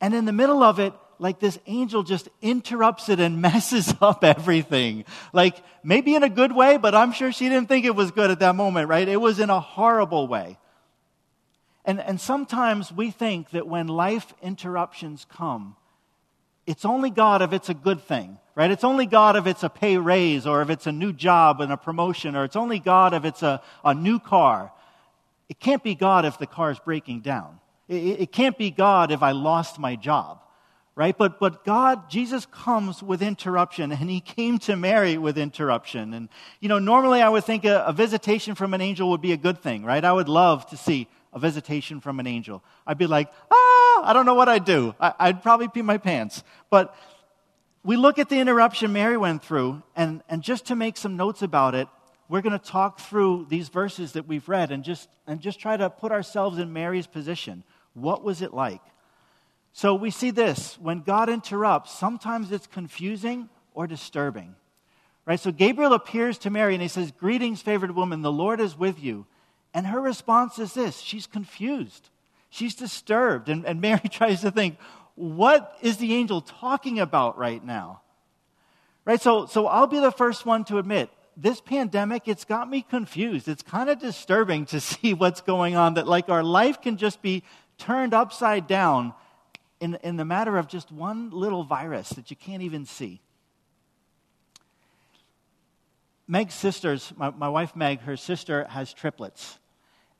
And 0.00 0.14
in 0.14 0.24
the 0.24 0.32
middle 0.32 0.62
of 0.62 0.78
it, 0.78 0.94
like 1.18 1.40
this 1.40 1.58
angel 1.66 2.02
just 2.02 2.28
interrupts 2.42 3.08
it 3.08 3.20
and 3.20 3.40
messes 3.42 3.94
up 4.00 4.24
everything. 4.24 5.04
Like 5.32 5.56
maybe 5.82 6.14
in 6.14 6.22
a 6.22 6.28
good 6.28 6.52
way, 6.52 6.76
but 6.76 6.94
I'm 6.94 7.12
sure 7.12 7.32
she 7.32 7.48
didn't 7.48 7.68
think 7.68 7.84
it 7.84 7.94
was 7.94 8.10
good 8.10 8.30
at 8.30 8.40
that 8.40 8.54
moment, 8.54 8.88
right? 8.88 9.06
It 9.06 9.20
was 9.20 9.40
in 9.40 9.50
a 9.50 9.60
horrible 9.60 10.28
way. 10.28 10.58
And, 11.84 12.00
and 12.00 12.20
sometimes 12.20 12.92
we 12.92 13.10
think 13.10 13.50
that 13.50 13.68
when 13.68 13.86
life 13.86 14.34
interruptions 14.42 15.24
come, 15.30 15.76
it's 16.66 16.84
only 16.84 17.10
God 17.10 17.42
if 17.42 17.52
it's 17.52 17.68
a 17.68 17.74
good 17.74 18.02
thing, 18.02 18.38
right? 18.56 18.72
It's 18.72 18.82
only 18.82 19.06
God 19.06 19.36
if 19.36 19.46
it's 19.46 19.62
a 19.62 19.68
pay 19.68 19.96
raise 19.96 20.48
or 20.48 20.62
if 20.62 20.70
it's 20.70 20.88
a 20.88 20.92
new 20.92 21.12
job 21.12 21.60
and 21.60 21.72
a 21.72 21.76
promotion, 21.76 22.34
or 22.34 22.42
it's 22.42 22.56
only 22.56 22.80
God 22.80 23.14
if 23.14 23.24
it's 23.24 23.44
a, 23.44 23.62
a 23.84 23.94
new 23.94 24.18
car. 24.18 24.72
It 25.48 25.60
can't 25.60 25.82
be 25.84 25.94
God 25.94 26.24
if 26.24 26.38
the 26.38 26.46
car 26.48 26.72
is 26.72 26.78
breaking 26.80 27.20
down. 27.20 27.60
It, 27.88 28.20
it 28.20 28.32
can't 28.32 28.58
be 28.58 28.72
God 28.72 29.12
if 29.12 29.22
I 29.22 29.30
lost 29.30 29.78
my 29.78 29.94
job 29.94 30.40
right? 30.96 31.16
But, 31.16 31.38
but 31.38 31.64
God, 31.64 32.10
Jesus 32.10 32.46
comes 32.46 33.02
with 33.02 33.22
interruption, 33.22 33.92
and 33.92 34.10
he 34.10 34.20
came 34.20 34.58
to 34.60 34.76
Mary 34.76 35.18
with 35.18 35.36
interruption. 35.36 36.14
And, 36.14 36.28
you 36.58 36.70
know, 36.70 36.78
normally 36.78 37.20
I 37.20 37.28
would 37.28 37.44
think 37.44 37.64
a, 37.66 37.84
a, 37.84 37.92
visitation 37.92 38.54
from 38.54 38.72
an 38.72 38.80
angel 38.80 39.10
would 39.10 39.20
be 39.20 39.32
a 39.32 39.36
good 39.36 39.62
thing, 39.62 39.84
right? 39.84 40.02
I 40.02 40.12
would 40.12 40.28
love 40.28 40.66
to 40.70 40.76
see 40.76 41.06
a 41.34 41.38
visitation 41.38 42.00
from 42.00 42.18
an 42.18 42.26
angel. 42.26 42.64
I'd 42.86 42.96
be 42.96 43.06
like, 43.06 43.30
ah, 43.50 44.02
I 44.04 44.12
don't 44.14 44.24
know 44.24 44.34
what 44.34 44.48
I'd 44.48 44.64
do. 44.64 44.94
I, 44.98 45.30
would 45.30 45.42
probably 45.42 45.68
pee 45.68 45.82
my 45.82 45.98
pants. 45.98 46.42
But 46.70 46.96
we 47.84 47.96
look 47.96 48.18
at 48.18 48.30
the 48.30 48.40
interruption 48.40 48.92
Mary 48.92 49.18
went 49.18 49.44
through, 49.44 49.82
and, 49.94 50.22
and 50.30 50.42
just 50.42 50.66
to 50.66 50.76
make 50.76 50.96
some 50.96 51.18
notes 51.18 51.42
about 51.42 51.74
it, 51.74 51.88
we're 52.30 52.40
going 52.40 52.58
to 52.58 52.64
talk 52.64 53.00
through 53.00 53.46
these 53.50 53.68
verses 53.68 54.12
that 54.12 54.26
we've 54.26 54.48
read 54.48 54.72
and 54.72 54.82
just, 54.82 55.10
and 55.26 55.40
just 55.40 55.60
try 55.60 55.76
to 55.76 55.90
put 55.90 56.10
ourselves 56.10 56.58
in 56.58 56.72
Mary's 56.72 57.06
position. 57.06 57.64
What 57.92 58.24
was 58.24 58.40
it 58.40 58.54
like? 58.54 58.80
So 59.76 59.94
we 59.94 60.10
see 60.10 60.30
this 60.30 60.78
when 60.80 61.02
God 61.02 61.28
interrupts, 61.28 61.92
sometimes 61.92 62.50
it's 62.50 62.66
confusing 62.66 63.50
or 63.74 63.86
disturbing. 63.86 64.54
Right? 65.26 65.38
So 65.38 65.52
Gabriel 65.52 65.92
appears 65.92 66.38
to 66.38 66.50
Mary 66.50 66.72
and 66.72 66.80
he 66.80 66.88
says, 66.88 67.12
Greetings, 67.12 67.60
favored 67.60 67.94
woman, 67.94 68.22
the 68.22 68.32
Lord 68.32 68.58
is 68.58 68.74
with 68.74 69.02
you. 69.02 69.26
And 69.74 69.86
her 69.88 70.00
response 70.00 70.58
is 70.58 70.72
this 70.72 70.96
she's 70.96 71.26
confused, 71.26 72.08
she's 72.48 72.74
disturbed. 72.74 73.50
And, 73.50 73.66
and 73.66 73.78
Mary 73.82 74.08
tries 74.08 74.40
to 74.40 74.50
think, 74.50 74.78
What 75.14 75.76
is 75.82 75.98
the 75.98 76.14
angel 76.14 76.40
talking 76.40 76.98
about 76.98 77.36
right 77.36 77.62
now? 77.62 78.00
Right? 79.04 79.20
So, 79.20 79.44
so 79.44 79.66
I'll 79.66 79.86
be 79.86 80.00
the 80.00 80.10
first 80.10 80.46
one 80.46 80.64
to 80.64 80.78
admit 80.78 81.10
this 81.36 81.60
pandemic, 81.60 82.28
it's 82.28 82.46
got 82.46 82.70
me 82.70 82.80
confused. 82.80 83.46
It's 83.46 83.62
kind 83.62 83.90
of 83.90 83.98
disturbing 83.98 84.64
to 84.66 84.80
see 84.80 85.12
what's 85.12 85.42
going 85.42 85.76
on, 85.76 85.94
that 85.94 86.08
like 86.08 86.30
our 86.30 86.42
life 86.42 86.80
can 86.80 86.96
just 86.96 87.20
be 87.20 87.42
turned 87.76 88.14
upside 88.14 88.66
down 88.66 89.12
in, 89.80 89.98
in 90.02 90.16
the 90.16 90.24
matter 90.24 90.56
of 90.56 90.68
just 90.68 90.90
one 90.90 91.30
little 91.30 91.64
virus 91.64 92.10
that 92.10 92.30
you 92.30 92.36
can't 92.36 92.62
even 92.62 92.86
see. 92.86 93.20
Meg's 96.28 96.54
sisters, 96.54 97.12
my, 97.16 97.30
my 97.30 97.48
wife 97.48 97.76
Meg, 97.76 98.00
her 98.00 98.16
sister 98.16 98.64
has 98.70 98.92
triplets. 98.92 99.58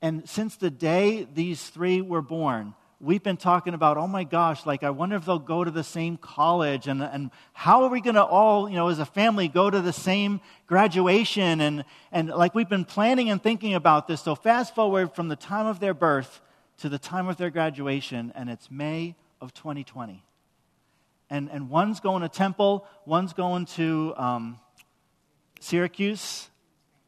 And 0.00 0.28
since 0.28 0.56
the 0.56 0.70
day 0.70 1.26
these 1.34 1.68
three 1.68 2.00
were 2.00 2.22
born, 2.22 2.74
we've 3.00 3.22
been 3.22 3.36
talking 3.36 3.74
about, 3.74 3.96
oh 3.96 4.06
my 4.06 4.22
gosh, 4.22 4.64
like 4.64 4.84
I 4.84 4.90
wonder 4.90 5.16
if 5.16 5.24
they'll 5.24 5.38
go 5.38 5.64
to 5.64 5.70
the 5.70 5.82
same 5.82 6.16
college 6.16 6.86
and, 6.86 7.02
and 7.02 7.30
how 7.52 7.82
are 7.82 7.90
we 7.90 8.00
going 8.00 8.14
to 8.14 8.24
all, 8.24 8.68
you 8.68 8.76
know, 8.76 8.88
as 8.88 9.00
a 9.00 9.04
family 9.04 9.48
go 9.48 9.68
to 9.68 9.80
the 9.80 9.92
same 9.92 10.40
graduation? 10.66 11.60
And, 11.60 11.84
and 12.12 12.28
like 12.28 12.54
we've 12.54 12.68
been 12.68 12.84
planning 12.84 13.30
and 13.30 13.42
thinking 13.42 13.74
about 13.74 14.06
this. 14.06 14.20
So 14.20 14.34
fast 14.34 14.74
forward 14.74 15.14
from 15.14 15.28
the 15.28 15.36
time 15.36 15.66
of 15.66 15.80
their 15.80 15.94
birth 15.94 16.40
to 16.78 16.88
the 16.88 16.98
time 16.98 17.26
of 17.26 17.36
their 17.36 17.50
graduation, 17.50 18.32
and 18.36 18.50
it's 18.50 18.70
May 18.70 19.16
of 19.46 19.54
2020. 19.54 20.22
And, 21.30 21.48
and 21.50 21.70
one's 21.70 22.00
going 22.00 22.22
to 22.22 22.28
Temple, 22.28 22.86
one's 23.06 23.32
going 23.32 23.66
to 23.66 24.12
um, 24.16 24.60
Syracuse, 25.60 26.50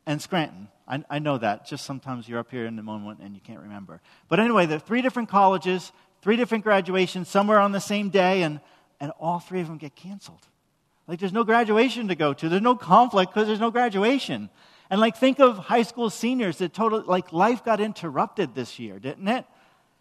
and 0.07 0.23
Scranton. 0.23 0.69
I, 0.87 1.05
I 1.11 1.19
know 1.19 1.37
that. 1.37 1.67
Just 1.67 1.85
sometimes 1.85 2.29
you're 2.29 2.39
up 2.39 2.51
here 2.51 2.65
in 2.65 2.77
the 2.77 2.83
moment 2.83 3.21
and 3.23 3.35
you 3.35 3.41
can't 3.41 3.61
remember. 3.61 4.01
But 4.29 4.41
anyway, 4.41 4.65
there 4.67 4.79
are 4.79 4.81
three 4.81 5.03
different 5.03 5.29
colleges, 5.29 5.93
three 6.23 6.37
different 6.37 6.65
graduations, 6.65 7.29
somewhere 7.29 7.59
on 7.59 7.73
the 7.73 7.81
same 7.81 8.09
day, 8.09 8.43
and, 8.43 8.61
and 8.99 9.13
all 9.21 9.39
three 9.39 9.61
of 9.61 9.69
them 9.69 9.77
get 9.77 9.95
canceled. 9.95 10.47
Like 11.07 11.21
there's 11.21 11.33
no 11.33 11.45
graduation 11.45 12.09
to 12.09 12.15
go 12.15 12.33
to. 12.33 12.49
There's 12.49 12.63
no 12.63 12.77
conflict 12.77 13.35
because 13.35 13.47
there's 13.47 13.61
no 13.61 13.71
graduation. 13.71 14.49
And 14.91 15.01
like 15.01 15.17
think 15.17 15.41
of 15.41 15.59
high 15.59 15.83
school 15.83 16.09
seniors 16.09 16.59
that 16.59 16.73
totally 16.73 17.05
like 17.07 17.33
life 17.33 17.65
got 17.65 17.81
interrupted 17.81 18.55
this 18.55 18.79
year, 18.79 18.99
didn't 18.99 19.29
it? 19.29 19.45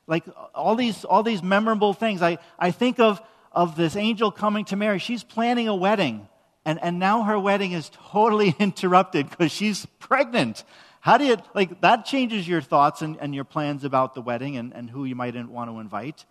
Like 0.08 0.24
all 0.56 0.76
these 0.76 1.04
all 1.04 1.22
these 1.22 1.44
memorable 1.44 1.94
things. 1.94 2.22
I, 2.22 2.38
I 2.58 2.72
think 2.72 3.00
of 3.00 3.22
of 3.52 3.76
this 3.76 3.96
angel 3.96 4.32
coming 4.32 4.66
to 4.66 4.76
Mary. 4.76 5.00
She's 5.00 5.24
planning 5.24 5.68
a 5.68 5.76
wedding 5.76 6.28
and, 6.68 6.84
and 6.84 7.00
now 7.00 7.24
her 7.24 7.40
wedding 7.40 7.72
is 7.72 7.90
totally 8.10 8.54
interrupted 8.60 9.30
because 9.30 9.54
she's 9.54 9.86
pregnant. 10.00 10.66
How 11.00 11.18
do 11.18 11.24
you, 11.24 11.38
like, 11.54 11.80
that 11.80 12.04
changes 12.04 12.46
your 12.46 12.60
thoughts 12.60 13.02
and, 13.02 13.16
and 13.22 13.34
your 13.34 13.46
plans 13.46 13.86
about 13.86 14.14
the 14.14 14.22
wedding 14.22 14.58
and, 14.58 14.74
and 14.74 14.90
who 14.90 15.06
you 15.06 15.16
might 15.16 15.34
want 15.48 15.72
to 15.72 15.80
invite. 15.80 16.26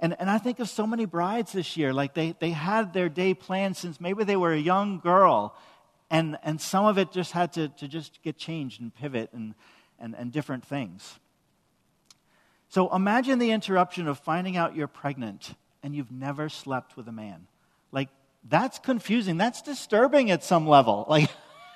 And, 0.00 0.16
and 0.18 0.28
I 0.28 0.38
think 0.38 0.58
of 0.58 0.68
so 0.68 0.84
many 0.84 1.04
brides 1.04 1.52
this 1.52 1.76
year, 1.76 1.92
like 1.92 2.12
they, 2.12 2.34
they 2.40 2.50
had 2.50 2.92
their 2.92 3.08
day 3.08 3.34
planned 3.34 3.76
since 3.76 4.00
maybe 4.00 4.24
they 4.24 4.34
were 4.34 4.52
a 4.52 4.58
young 4.58 4.98
girl, 4.98 5.54
and, 6.10 6.36
and 6.42 6.60
some 6.60 6.84
of 6.84 6.98
it 6.98 7.12
just 7.12 7.30
had 7.30 7.52
to, 7.52 7.68
to 7.68 7.86
just 7.86 8.20
get 8.24 8.36
changed 8.36 8.80
and 8.80 8.92
pivot 8.92 9.30
and, 9.32 9.54
and, 10.00 10.16
and 10.16 10.32
different 10.32 10.66
things. 10.66 11.20
So 12.76 12.94
imagine 12.94 13.38
the 13.38 13.52
interruption 13.52 14.06
of 14.06 14.18
finding 14.18 14.58
out 14.58 14.76
you're 14.76 14.86
pregnant 14.86 15.54
and 15.82 15.96
you've 15.96 16.12
never 16.12 16.50
slept 16.50 16.94
with 16.94 17.08
a 17.08 17.10
man. 17.10 17.46
Like, 17.90 18.10
that's 18.46 18.78
confusing. 18.78 19.38
That's 19.38 19.62
disturbing 19.62 20.30
at 20.30 20.44
some 20.44 20.68
level. 20.68 21.06
Like, 21.08 21.30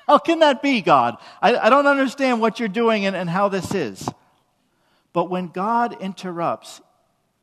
how 0.06 0.18
can 0.18 0.40
that 0.40 0.60
be, 0.60 0.82
God? 0.82 1.16
I, 1.40 1.56
I 1.56 1.70
don't 1.70 1.86
understand 1.86 2.42
what 2.42 2.60
you're 2.60 2.68
doing 2.68 3.06
and, 3.06 3.16
and 3.16 3.30
how 3.30 3.48
this 3.48 3.74
is. 3.74 4.06
But 5.14 5.30
when 5.30 5.46
God 5.46 5.96
interrupts, 6.02 6.82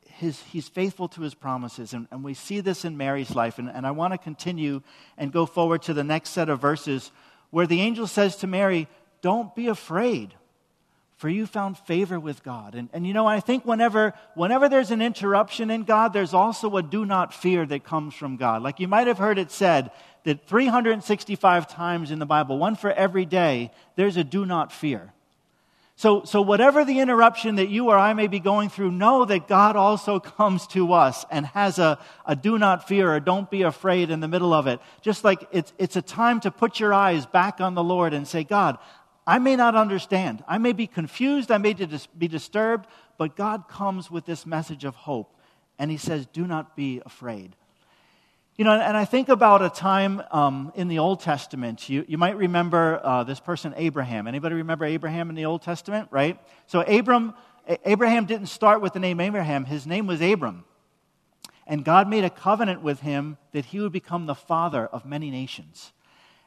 his, 0.04 0.40
he's 0.42 0.68
faithful 0.68 1.08
to 1.08 1.22
his 1.22 1.34
promises. 1.34 1.94
And, 1.94 2.06
and 2.12 2.22
we 2.22 2.34
see 2.34 2.60
this 2.60 2.84
in 2.84 2.96
Mary's 2.96 3.34
life. 3.34 3.58
And, 3.58 3.68
and 3.68 3.84
I 3.84 3.90
want 3.90 4.14
to 4.14 4.18
continue 4.18 4.82
and 5.16 5.32
go 5.32 5.46
forward 5.46 5.82
to 5.82 5.94
the 5.94 6.04
next 6.04 6.30
set 6.30 6.48
of 6.48 6.60
verses 6.60 7.10
where 7.50 7.66
the 7.66 7.80
angel 7.80 8.06
says 8.06 8.36
to 8.36 8.46
Mary, 8.46 8.86
Don't 9.20 9.52
be 9.56 9.66
afraid 9.66 10.32
for 11.18 11.28
you 11.28 11.46
found 11.46 11.76
favor 11.76 12.18
with 12.18 12.44
God. 12.44 12.76
And, 12.76 12.88
and 12.92 13.04
you 13.04 13.12
know, 13.12 13.26
I 13.26 13.40
think 13.40 13.66
whenever, 13.66 14.14
whenever 14.34 14.68
there's 14.68 14.92
an 14.92 15.02
interruption 15.02 15.68
in 15.68 15.82
God, 15.82 16.12
there's 16.12 16.32
also 16.32 16.76
a 16.76 16.82
do 16.82 17.04
not 17.04 17.34
fear 17.34 17.66
that 17.66 17.82
comes 17.84 18.14
from 18.14 18.36
God. 18.36 18.62
Like 18.62 18.78
you 18.78 18.86
might 18.86 19.08
have 19.08 19.18
heard 19.18 19.36
it 19.36 19.50
said 19.50 19.90
that 20.22 20.46
365 20.46 21.68
times 21.68 22.12
in 22.12 22.20
the 22.20 22.26
Bible, 22.26 22.56
one 22.56 22.76
for 22.76 22.92
every 22.92 23.26
day, 23.26 23.72
there's 23.96 24.16
a 24.16 24.22
do 24.22 24.46
not 24.46 24.72
fear. 24.72 25.12
So, 25.98 26.22
so 26.22 26.42
whatever 26.42 26.84
the 26.84 27.00
interruption 27.00 27.56
that 27.56 27.70
you 27.70 27.88
or 27.88 27.98
I 27.98 28.12
may 28.12 28.28
be 28.28 28.38
going 28.38 28.68
through, 28.68 28.92
know 28.92 29.24
that 29.24 29.48
God 29.48 29.74
also 29.74 30.20
comes 30.38 30.68
to 30.68 30.92
us 30.92 31.26
and 31.28 31.44
has 31.46 31.80
a, 31.80 31.98
a 32.24 32.36
do 32.36 32.56
not 32.56 32.86
fear 32.86 33.12
or 33.12 33.18
don't 33.18 33.50
be 33.50 33.62
afraid 33.62 34.10
in 34.10 34.20
the 34.20 34.28
middle 34.28 34.54
of 34.54 34.68
it. 34.68 34.78
Just 35.02 35.24
like 35.24 35.48
it's, 35.50 35.72
it's 35.78 35.96
a 35.96 36.02
time 36.02 36.38
to 36.42 36.52
put 36.52 36.78
your 36.78 36.94
eyes 36.94 37.26
back 37.26 37.60
on 37.60 37.74
the 37.74 37.82
Lord 37.82 38.14
and 38.14 38.28
say, 38.28 38.44
God, 38.44 38.78
I 39.28 39.38
may 39.38 39.56
not 39.56 39.76
understand. 39.76 40.42
I 40.48 40.56
may 40.56 40.72
be 40.72 40.86
confused. 40.86 41.50
I 41.50 41.58
may 41.58 41.74
be 41.74 42.28
disturbed. 42.28 42.86
But 43.18 43.36
God 43.36 43.68
comes 43.68 44.10
with 44.10 44.24
this 44.24 44.46
message 44.46 44.84
of 44.84 44.94
hope. 44.94 45.36
And 45.78 45.90
He 45.90 45.98
says, 45.98 46.24
Do 46.24 46.46
not 46.46 46.74
be 46.74 47.02
afraid. 47.04 47.54
You 48.56 48.64
know, 48.64 48.72
and 48.72 48.96
I 48.96 49.04
think 49.04 49.28
about 49.28 49.60
a 49.60 49.68
time 49.68 50.22
um, 50.32 50.72
in 50.74 50.88
the 50.88 50.98
Old 50.98 51.20
Testament. 51.20 51.90
You, 51.90 52.06
you 52.08 52.16
might 52.16 52.38
remember 52.38 53.00
uh, 53.04 53.22
this 53.22 53.38
person, 53.38 53.74
Abraham. 53.76 54.26
Anybody 54.26 54.54
remember 54.54 54.86
Abraham 54.86 55.28
in 55.28 55.36
the 55.36 55.44
Old 55.44 55.60
Testament, 55.60 56.08
right? 56.10 56.40
So 56.66 56.80
Abram, 56.80 57.34
Abraham 57.84 58.24
didn't 58.24 58.46
start 58.46 58.80
with 58.80 58.94
the 58.94 58.98
name 58.98 59.20
Abraham. 59.20 59.66
His 59.66 59.86
name 59.86 60.06
was 60.06 60.22
Abram. 60.22 60.64
And 61.66 61.84
God 61.84 62.08
made 62.08 62.24
a 62.24 62.30
covenant 62.30 62.82
with 62.82 63.00
him 63.00 63.36
that 63.52 63.66
he 63.66 63.78
would 63.78 63.92
become 63.92 64.24
the 64.24 64.34
father 64.34 64.86
of 64.86 65.04
many 65.04 65.30
nations. 65.30 65.92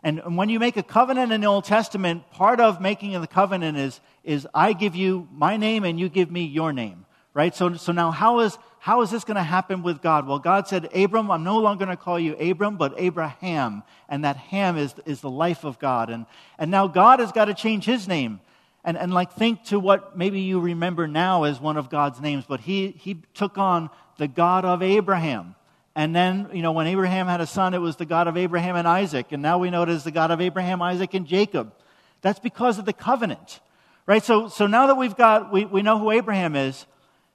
And 0.03 0.35
when 0.35 0.49
you 0.49 0.59
make 0.59 0.77
a 0.77 0.83
covenant 0.83 1.31
in 1.31 1.41
the 1.41 1.47
Old 1.47 1.65
Testament, 1.65 2.29
part 2.31 2.59
of 2.59 2.81
making 2.81 3.19
the 3.19 3.27
covenant 3.27 3.77
is, 3.77 3.99
is 4.23 4.47
I 4.53 4.73
give 4.73 4.95
you 4.95 5.27
my 5.31 5.57
name 5.57 5.83
and 5.83 5.99
you 5.99 6.09
give 6.09 6.31
me 6.31 6.43
your 6.45 6.73
name. 6.73 7.05
Right? 7.33 7.55
So, 7.55 7.75
so 7.75 7.91
now 7.91 8.11
how 8.11 8.39
is, 8.39 8.57
how 8.79 9.03
is 9.03 9.11
this 9.11 9.23
going 9.23 9.37
to 9.37 9.43
happen 9.43 9.83
with 9.83 10.01
God? 10.01 10.27
Well, 10.27 10.39
God 10.39 10.67
said, 10.67 10.89
Abram, 10.93 11.31
I'm 11.31 11.43
no 11.43 11.59
longer 11.59 11.85
going 11.85 11.95
to 11.95 12.03
call 12.03 12.19
you 12.19 12.35
Abram, 12.35 12.77
but 12.77 12.95
Abraham. 12.97 13.83
And 14.09 14.25
that 14.25 14.35
Ham 14.37 14.75
is, 14.77 14.95
is 15.05 15.21
the 15.21 15.29
life 15.29 15.63
of 15.63 15.79
God. 15.79 16.09
And, 16.09 16.25
and 16.57 16.71
now 16.71 16.87
God 16.87 17.19
has 17.19 17.31
got 17.31 17.45
to 17.45 17.53
change 17.53 17.85
his 17.85 18.07
name. 18.07 18.41
And, 18.83 18.97
and 18.97 19.13
like 19.13 19.33
think 19.33 19.63
to 19.65 19.79
what 19.79 20.17
maybe 20.17 20.41
you 20.41 20.59
remember 20.59 21.07
now 21.07 21.43
as 21.43 21.61
one 21.61 21.77
of 21.77 21.89
God's 21.89 22.19
names, 22.19 22.43
but 22.47 22.61
he, 22.61 22.89
he 22.89 23.21
took 23.35 23.57
on 23.57 23.91
the 24.17 24.27
God 24.27 24.65
of 24.65 24.81
Abraham. 24.81 25.55
And 25.95 26.15
then, 26.15 26.49
you 26.53 26.61
know, 26.61 26.71
when 26.71 26.87
Abraham 26.87 27.27
had 27.27 27.41
a 27.41 27.47
son, 27.47 27.73
it 27.73 27.79
was 27.79 27.97
the 27.97 28.05
God 28.05 28.27
of 28.27 28.37
Abraham 28.37 28.75
and 28.75 28.87
Isaac. 28.87 29.31
And 29.31 29.41
now 29.41 29.57
we 29.57 29.69
know 29.69 29.83
it 29.83 29.89
is 29.89 30.03
the 30.03 30.11
God 30.11 30.31
of 30.31 30.39
Abraham, 30.39 30.81
Isaac, 30.81 31.13
and 31.13 31.27
Jacob. 31.27 31.73
That's 32.21 32.39
because 32.39 32.79
of 32.79 32.85
the 32.85 32.93
covenant. 32.93 33.59
Right? 34.05 34.23
So, 34.23 34.47
so 34.47 34.67
now 34.67 34.87
that 34.87 34.95
we've 34.95 35.15
got, 35.15 35.51
we, 35.51 35.65
we 35.65 35.81
know 35.81 35.99
who 35.99 36.11
Abraham 36.11 36.55
is, 36.55 36.85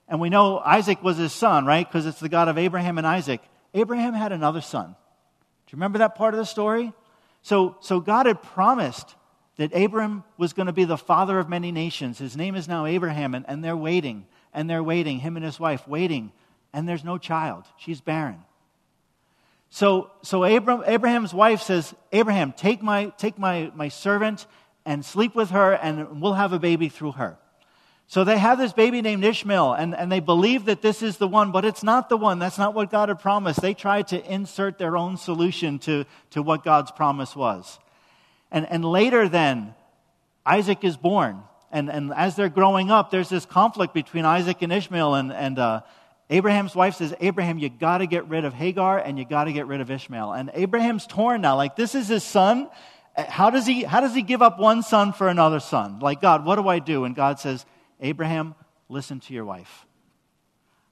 and 0.07 0.19
we 0.19 0.29
know 0.29 0.57
Isaac 0.57 1.03
was 1.03 1.17
his 1.17 1.33
son, 1.33 1.65
right? 1.65 1.87
Because 1.87 2.05
it's 2.05 2.19
the 2.19 2.29
God 2.29 2.47
of 2.47 2.57
Abraham 2.57 2.97
and 2.97 3.05
Isaac. 3.05 3.41
Abraham 3.73 4.13
had 4.13 4.31
another 4.31 4.61
son. 4.61 4.87
Do 4.87 5.71
you 5.71 5.75
remember 5.77 5.99
that 5.99 6.15
part 6.15 6.33
of 6.33 6.39
the 6.39 6.45
story? 6.45 6.93
So, 7.41 7.77
so 7.81 7.99
God 7.99 8.25
had 8.25 8.41
promised 8.41 9.15
that 9.57 9.75
Abram 9.75 10.23
was 10.37 10.53
going 10.53 10.67
to 10.67 10.73
be 10.73 10.85
the 10.85 10.97
father 10.97 11.39
of 11.39 11.49
many 11.49 11.71
nations. 11.71 12.17
His 12.17 12.37
name 12.37 12.55
is 12.55 12.67
now 12.67 12.85
Abraham, 12.85 13.35
and, 13.35 13.45
and 13.47 13.63
they're 13.63 13.77
waiting, 13.77 14.25
and 14.53 14.69
they're 14.69 14.83
waiting, 14.83 15.19
him 15.19 15.35
and 15.35 15.45
his 15.45 15.59
wife 15.59 15.87
waiting, 15.87 16.31
and 16.73 16.87
there's 16.87 17.03
no 17.03 17.17
child. 17.17 17.65
She's 17.77 18.01
barren. 18.01 18.43
So, 19.69 20.11
so 20.21 20.45
Abraham, 20.45 20.83
Abraham's 20.87 21.33
wife 21.33 21.61
says, 21.61 21.93
Abraham, 22.11 22.53
take, 22.53 22.81
my, 22.81 23.11
take 23.17 23.37
my, 23.37 23.71
my 23.75 23.89
servant 23.89 24.45
and 24.85 25.03
sleep 25.03 25.35
with 25.35 25.49
her, 25.49 25.73
and 25.73 26.21
we'll 26.21 26.33
have 26.33 26.53
a 26.53 26.59
baby 26.59 26.89
through 26.89 27.13
her. 27.13 27.37
So 28.09 28.23
they 28.23 28.37
have 28.37 28.57
this 28.57 28.71
baby 28.71 29.01
named 29.01 29.25
Ishmael, 29.25 29.73
and, 29.73 29.93
and 29.93 30.09
they 30.09 30.21
believe 30.21 30.65
that 30.65 30.81
this 30.81 31.03
is 31.03 31.17
the 31.17 31.27
one, 31.27 31.51
but 31.51 31.65
it's 31.65 31.83
not 31.83 32.07
the 32.07 32.15
one. 32.15 32.39
That's 32.39 32.57
not 32.57 32.73
what 32.73 32.89
God 32.89 33.09
had 33.09 33.19
promised. 33.19 33.61
They 33.61 33.73
tried 33.73 34.07
to 34.09 34.33
insert 34.33 34.77
their 34.77 34.95
own 34.95 35.17
solution 35.17 35.77
to, 35.79 36.05
to 36.29 36.41
what 36.41 36.63
God's 36.63 36.89
promise 36.91 37.35
was. 37.35 37.79
And, 38.49 38.65
and 38.71 38.85
later, 38.85 39.27
then, 39.27 39.75
Isaac 40.45 40.85
is 40.85 40.95
born. 40.95 41.43
And, 41.69 41.89
and 41.89 42.13
as 42.13 42.37
they're 42.37 42.47
growing 42.47 42.91
up, 42.91 43.11
there's 43.11 43.27
this 43.27 43.45
conflict 43.45 43.93
between 43.93 44.23
Isaac 44.23 44.61
and 44.61 44.71
Ishmael, 44.71 45.15
and, 45.15 45.33
and 45.33 45.59
uh, 45.59 45.81
Abraham's 46.29 46.75
wife 46.75 46.95
says, 46.95 47.13
Abraham, 47.21 47.57
you 47.57 47.69
got 47.69 47.99
to 47.99 48.07
get 48.07 48.27
rid 48.27 48.43
of 48.43 48.53
Hagar 48.53 48.99
and 48.99 49.17
you 49.17 49.23
got 49.23 49.45
to 49.45 49.53
get 49.53 49.65
rid 49.65 49.79
of 49.79 49.89
Ishmael. 49.89 50.33
And 50.33 50.51
Abraham's 50.53 51.07
torn 51.07 51.41
now. 51.41 51.55
Like, 51.55 51.75
this 51.77 51.95
is 51.95 52.09
his 52.09 52.23
son. 52.23 52.69
Uh, 53.15 53.23
how 53.29 53.49
does, 53.49 53.65
he, 53.65 53.83
how 53.83 54.01
does 54.01 54.13
he 54.13 54.21
give 54.21 54.41
up 54.41 54.59
one 54.59 54.83
son 54.83 55.13
for 55.13 55.29
another 55.29 55.61
son? 55.61 55.99
Like, 55.99 56.19
God, 56.19 56.45
what 56.45 56.57
do 56.57 56.67
I 56.67 56.79
do? 56.79 57.05
And 57.05 57.15
God 57.15 57.39
says, 57.39 57.65
Abraham, 58.01 58.55
listen 58.89 59.21
to 59.21 59.33
your 59.33 59.45
wife. 59.45 59.85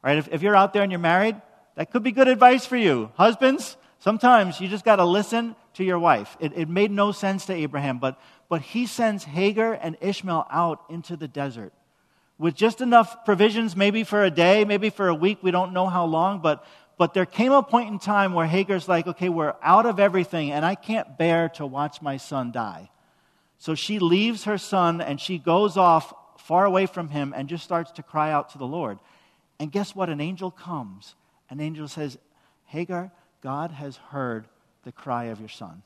All 0.04 0.10
right, 0.10 0.18
if, 0.18 0.30
if 0.32 0.42
you're 0.42 0.56
out 0.56 0.72
there 0.72 0.84
and 0.84 0.92
you're 0.92 1.00
married, 1.00 1.36
that 1.76 1.92
could 1.92 2.04
be 2.04 2.14
good 2.14 2.30
advice 2.30 2.66
for 2.66 2.78
you. 2.78 3.12
Husbands, 3.16 3.76
sometimes 4.00 4.62
you 4.62 4.70
just 4.70 4.86
got 4.86 4.98
to 4.98 5.06
listen 5.06 5.58
to 5.74 5.84
your 5.84 6.00
wife. 6.00 6.38
It, 6.40 6.54
it 6.56 6.70
made 6.70 6.92
no 6.92 7.12
sense 7.12 7.48
to 7.48 7.54
Abraham, 7.54 8.00
but, 8.00 8.18
but 8.48 8.62
he 8.62 8.86
sends 8.86 9.26
Hagar 9.26 9.74
and 9.74 9.98
Ishmael 10.00 10.48
out 10.50 10.86
into 10.90 11.18
the 11.18 11.28
desert 11.28 11.74
with 12.38 12.56
just 12.56 12.82
enough 12.82 13.26
provisions, 13.26 13.76
maybe 13.76 14.04
for 14.04 14.24
a 14.24 14.32
day, 14.32 14.66
maybe 14.66 14.90
for 14.90 15.08
a 15.08 15.16
week. 15.16 15.40
We 15.42 15.52
don't 15.52 15.74
know 15.74 15.88
how 15.88 16.06
long, 16.06 16.40
but, 16.40 16.66
but 16.98 17.14
there 17.14 17.26
came 17.26 17.52
a 17.52 17.64
point 17.64 17.90
in 17.90 18.00
time 18.00 18.34
where 18.34 18.46
Hagar's 18.46 18.88
like, 18.88 19.08
okay, 19.08 19.30
we're 19.30 19.56
out 19.62 19.86
of 19.86 20.00
everything, 20.00 20.52
and 20.52 20.66
I 20.66 20.76
can't 20.76 21.18
bear 21.18 21.50
to 21.50 21.66
watch 21.66 22.02
my 22.02 22.18
son 22.18 22.52
die. 22.52 22.90
So 23.58 23.74
she 23.74 24.00
leaves 24.00 24.44
her 24.44 24.58
son 24.58 25.02
and 25.02 25.20
she 25.20 25.38
goes 25.38 25.78
off 25.78 26.14
far 26.40 26.66
away 26.66 26.86
from 26.86 27.10
him 27.10 27.34
and 27.36 27.50
just 27.50 27.64
starts 27.64 27.92
to 27.92 28.04
cry 28.04 28.32
out 28.32 28.50
to 28.50 28.58
the 28.58 28.68
Lord. 28.68 29.00
And 29.60 29.72
guess 29.72 29.96
what? 29.96 30.10
An 30.10 30.20
angel 30.20 30.52
comes. 30.52 31.16
An 31.50 31.62
angel 31.62 31.88
says, 31.88 32.18
Hagar, 32.66 33.12
God 33.42 33.72
has 33.72 33.98
heard 33.98 34.48
the 34.84 34.92
cry 34.92 35.26
of 35.26 35.40
your 35.40 35.50
son. 35.50 35.82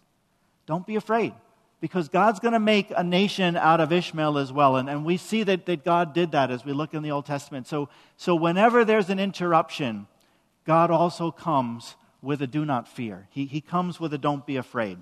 Don't 0.65 0.85
be 0.85 0.95
afraid 0.95 1.33
because 1.81 2.09
God's 2.09 2.39
going 2.39 2.53
to 2.53 2.59
make 2.59 2.91
a 2.95 3.03
nation 3.03 3.55
out 3.55 3.79
of 3.79 3.91
Ishmael 3.91 4.37
as 4.37 4.51
well. 4.51 4.75
And, 4.75 4.89
and 4.89 5.05
we 5.05 5.17
see 5.17 5.43
that, 5.43 5.65
that 5.65 5.85
God 5.85 6.13
did 6.13 6.33
that 6.33 6.51
as 6.51 6.65
we 6.65 6.73
look 6.73 6.93
in 6.93 7.03
the 7.03 7.11
Old 7.11 7.25
Testament. 7.25 7.67
So, 7.67 7.89
so 8.17 8.35
whenever 8.35 8.83
there's 8.83 9.09
an 9.09 9.19
interruption, 9.19 10.07
God 10.65 10.91
also 10.91 11.31
comes 11.31 11.95
with 12.21 12.41
a 12.41 12.47
do 12.47 12.65
not 12.65 12.87
fear. 12.87 13.27
He, 13.31 13.45
he 13.45 13.61
comes 13.61 13.99
with 13.99 14.13
a 14.13 14.17
don't 14.17 14.45
be 14.45 14.57
afraid. 14.57 14.97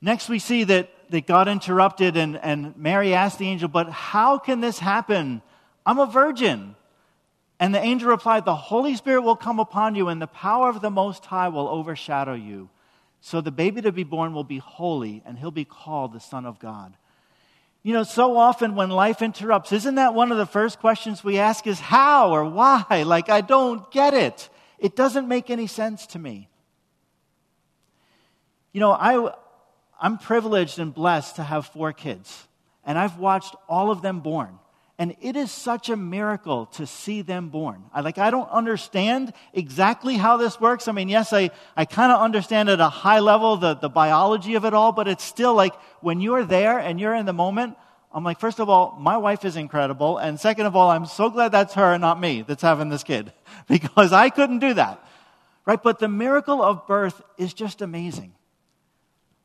Next, 0.00 0.28
we 0.28 0.38
see 0.38 0.64
that, 0.64 0.90
that 1.10 1.26
God 1.26 1.48
interrupted, 1.48 2.16
and, 2.16 2.36
and 2.36 2.76
Mary 2.76 3.14
asked 3.14 3.38
the 3.38 3.48
angel, 3.48 3.68
But 3.68 3.88
how 3.88 4.38
can 4.38 4.60
this 4.60 4.78
happen? 4.78 5.42
I'm 5.86 5.98
a 5.98 6.06
virgin. 6.06 6.76
And 7.58 7.74
the 7.74 7.80
angel 7.80 8.10
replied, 8.10 8.44
The 8.44 8.54
Holy 8.54 8.96
Spirit 8.96 9.22
will 9.22 9.36
come 9.36 9.58
upon 9.58 9.94
you, 9.94 10.08
and 10.08 10.20
the 10.20 10.26
power 10.26 10.68
of 10.68 10.82
the 10.82 10.90
Most 10.90 11.24
High 11.24 11.48
will 11.48 11.68
overshadow 11.68 12.34
you. 12.34 12.68
So 13.24 13.40
the 13.40 13.50
baby 13.50 13.80
to 13.80 13.90
be 13.90 14.04
born 14.04 14.34
will 14.34 14.44
be 14.44 14.58
holy, 14.58 15.22
and 15.24 15.38
he'll 15.38 15.50
be 15.50 15.64
called 15.64 16.12
the 16.12 16.20
Son 16.20 16.44
of 16.44 16.58
God. 16.58 16.94
You 17.82 17.94
know, 17.94 18.02
so 18.02 18.36
often 18.36 18.74
when 18.74 18.90
life 18.90 19.22
interrupts, 19.22 19.72
isn't 19.72 19.94
that 19.94 20.12
one 20.12 20.30
of 20.30 20.36
the 20.36 20.44
first 20.44 20.78
questions 20.78 21.24
we 21.24 21.38
ask 21.38 21.66
is 21.66 21.80
how 21.80 22.32
or 22.32 22.44
why? 22.44 23.02
Like, 23.06 23.30
I 23.30 23.40
don't 23.40 23.90
get 23.90 24.12
it. 24.12 24.50
It 24.78 24.94
doesn't 24.94 25.26
make 25.26 25.48
any 25.48 25.66
sense 25.66 26.06
to 26.08 26.18
me. 26.18 26.50
You 28.74 28.80
know, 28.80 28.92
I, 28.92 29.32
I'm 29.98 30.18
privileged 30.18 30.78
and 30.78 30.92
blessed 30.92 31.36
to 31.36 31.44
have 31.44 31.64
four 31.64 31.94
kids, 31.94 32.46
and 32.84 32.98
I've 32.98 33.16
watched 33.16 33.56
all 33.70 33.90
of 33.90 34.02
them 34.02 34.20
born. 34.20 34.58
And 34.96 35.16
it 35.20 35.34
is 35.34 35.50
such 35.50 35.88
a 35.88 35.96
miracle 35.96 36.66
to 36.66 36.86
see 36.86 37.22
them 37.22 37.48
born. 37.48 37.82
I, 37.92 38.00
like, 38.00 38.16
I 38.16 38.30
don't 38.30 38.48
understand 38.48 39.32
exactly 39.52 40.14
how 40.14 40.36
this 40.36 40.60
works. 40.60 40.86
I 40.86 40.92
mean, 40.92 41.08
yes, 41.08 41.32
I, 41.32 41.50
I 41.76 41.84
kind 41.84 42.12
of 42.12 42.20
understand 42.20 42.68
at 42.68 42.78
a 42.78 42.88
high 42.88 43.18
level 43.18 43.56
the, 43.56 43.74
the 43.74 43.88
biology 43.88 44.54
of 44.54 44.64
it 44.64 44.72
all, 44.72 44.92
but 44.92 45.08
it's 45.08 45.24
still 45.24 45.52
like 45.54 45.74
when 46.00 46.20
you're 46.20 46.44
there 46.44 46.78
and 46.78 47.00
you're 47.00 47.14
in 47.14 47.26
the 47.26 47.32
moment, 47.32 47.76
I'm 48.12 48.22
like, 48.22 48.38
first 48.38 48.60
of 48.60 48.68
all, 48.68 48.96
my 49.00 49.16
wife 49.16 49.44
is 49.44 49.56
incredible. 49.56 50.18
And 50.18 50.38
second 50.38 50.66
of 50.66 50.76
all, 50.76 50.90
I'm 50.90 51.06
so 51.06 51.28
glad 51.28 51.50
that's 51.50 51.74
her 51.74 51.92
and 51.92 52.00
not 52.00 52.20
me 52.20 52.42
that's 52.42 52.62
having 52.62 52.88
this 52.88 53.02
kid 53.02 53.32
because 53.68 54.12
I 54.12 54.30
couldn't 54.30 54.60
do 54.60 54.74
that. 54.74 55.04
Right? 55.66 55.82
But 55.82 55.98
the 55.98 56.08
miracle 56.08 56.62
of 56.62 56.86
birth 56.86 57.20
is 57.36 57.52
just 57.52 57.82
amazing. 57.82 58.34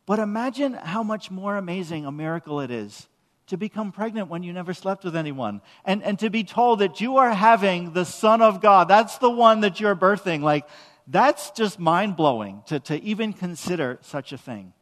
But 0.05 0.19
imagine 0.19 0.73
how 0.73 1.01
much 1.01 1.31
more 1.31 1.57
amazing 1.57 2.05
a 2.05 2.11
miracle 2.11 2.59
it 2.59 2.69
is 2.69 3.07
to 3.49 3.57
become 3.57 3.91
pregnant 3.91 4.29
when 4.29 4.43
you 4.43 4.53
never 4.53 4.73
slept 4.73 5.03
with 5.03 5.15
anyone 5.15 5.61
and, 5.83 6.03
and 6.03 6.17
to 6.19 6.29
be 6.29 6.43
told 6.43 6.79
that 6.79 7.01
you 7.01 7.17
are 7.17 7.31
having 7.31 7.93
the 7.93 8.05
Son 8.05 8.41
of 8.41 8.61
God. 8.61 8.87
That's 8.87 9.17
the 9.17 9.29
one 9.29 9.61
that 9.61 9.79
you're 9.79 9.95
birthing. 9.95 10.41
Like, 10.41 10.67
that's 11.07 11.49
just 11.51 11.79
mind 11.79 12.15
blowing 12.15 12.61
to, 12.67 12.79
to 12.81 13.01
even 13.01 13.33
consider 13.33 13.97
such 14.01 14.31
a 14.31 14.37
thing. 14.37 14.73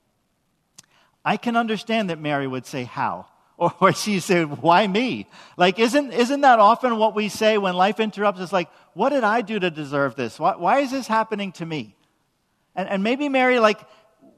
I 1.23 1.37
can 1.37 1.55
understand 1.55 2.09
that 2.09 2.19
Mary 2.19 2.47
would 2.47 2.65
say, 2.65 2.83
How? 2.83 3.25
Or, 3.59 3.73
or 3.81 3.91
she 3.91 4.19
said, 4.19 4.61
Why 4.61 4.85
me? 4.85 5.27
Like, 5.57 5.79
isn't, 5.79 6.11
isn't 6.13 6.41
that 6.41 6.59
often 6.59 6.99
what 6.99 7.15
we 7.15 7.27
say 7.27 7.57
when 7.57 7.73
life 7.75 7.99
interrupts? 7.99 8.39
It's 8.39 8.53
like, 8.53 8.69
What 8.93 9.09
did 9.09 9.23
I 9.23 9.41
do 9.41 9.57
to 9.57 9.71
deserve 9.71 10.15
this? 10.15 10.39
Why, 10.39 10.55
why 10.55 10.81
is 10.81 10.91
this 10.91 11.07
happening 11.07 11.53
to 11.53 11.65
me? 11.65 11.95
And, 12.75 12.87
and 12.87 13.01
maybe 13.01 13.29
Mary, 13.29 13.57
like, 13.57 13.79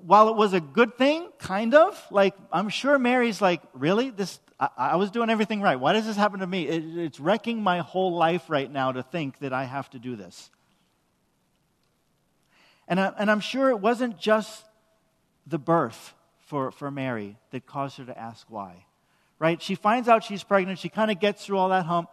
while 0.05 0.29
it 0.29 0.35
was 0.35 0.53
a 0.53 0.59
good 0.59 0.97
thing, 0.97 1.29
kind 1.37 1.73
of, 1.75 2.01
like, 2.11 2.35
I'm 2.51 2.69
sure 2.69 2.97
Mary's 2.99 3.41
like, 3.41 3.61
really? 3.73 4.09
This, 4.09 4.39
I, 4.59 4.69
I 4.77 4.95
was 4.95 5.11
doing 5.11 5.29
everything 5.29 5.61
right. 5.61 5.75
Why 5.79 5.93
does 5.93 6.05
this 6.05 6.15
happen 6.15 6.39
to 6.39 6.47
me? 6.47 6.67
It, 6.67 6.97
it's 6.97 7.19
wrecking 7.19 7.61
my 7.61 7.79
whole 7.79 8.15
life 8.15 8.49
right 8.49 8.71
now 8.71 8.91
to 8.91 9.03
think 9.03 9.39
that 9.39 9.53
I 9.53 9.65
have 9.65 9.89
to 9.91 9.99
do 9.99 10.15
this. 10.15 10.49
And, 12.87 12.99
I, 12.99 13.13
and 13.17 13.29
I'm 13.29 13.39
sure 13.39 13.69
it 13.69 13.79
wasn't 13.79 14.17
just 14.17 14.65
the 15.45 15.59
birth 15.59 16.13
for, 16.47 16.71
for 16.71 16.89
Mary 16.89 17.37
that 17.51 17.65
caused 17.65 17.97
her 17.97 18.05
to 18.05 18.17
ask 18.17 18.47
why. 18.49 18.85
Right? 19.37 19.61
She 19.61 19.75
finds 19.75 20.09
out 20.09 20.23
she's 20.23 20.43
pregnant. 20.43 20.79
She 20.79 20.89
kind 20.89 21.11
of 21.11 21.19
gets 21.19 21.45
through 21.45 21.57
all 21.57 21.69
that 21.69 21.85
hump 21.85 22.09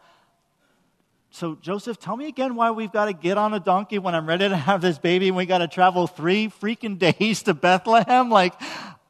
so, 1.36 1.54
Joseph, 1.60 1.98
tell 1.98 2.16
me 2.16 2.28
again 2.28 2.54
why 2.54 2.70
we've 2.70 2.90
got 2.90 3.04
to 3.04 3.12
get 3.12 3.36
on 3.36 3.52
a 3.52 3.60
donkey 3.60 3.98
when 3.98 4.14
I'm 4.14 4.26
ready 4.26 4.48
to 4.48 4.56
have 4.56 4.80
this 4.80 4.96
baby 4.96 5.28
and 5.28 5.36
we 5.36 5.44
got 5.44 5.58
to 5.58 5.68
travel 5.68 6.06
three 6.06 6.48
freaking 6.48 6.98
days 7.18 7.42
to 7.42 7.52
Bethlehem? 7.52 8.30
Like, 8.30 8.54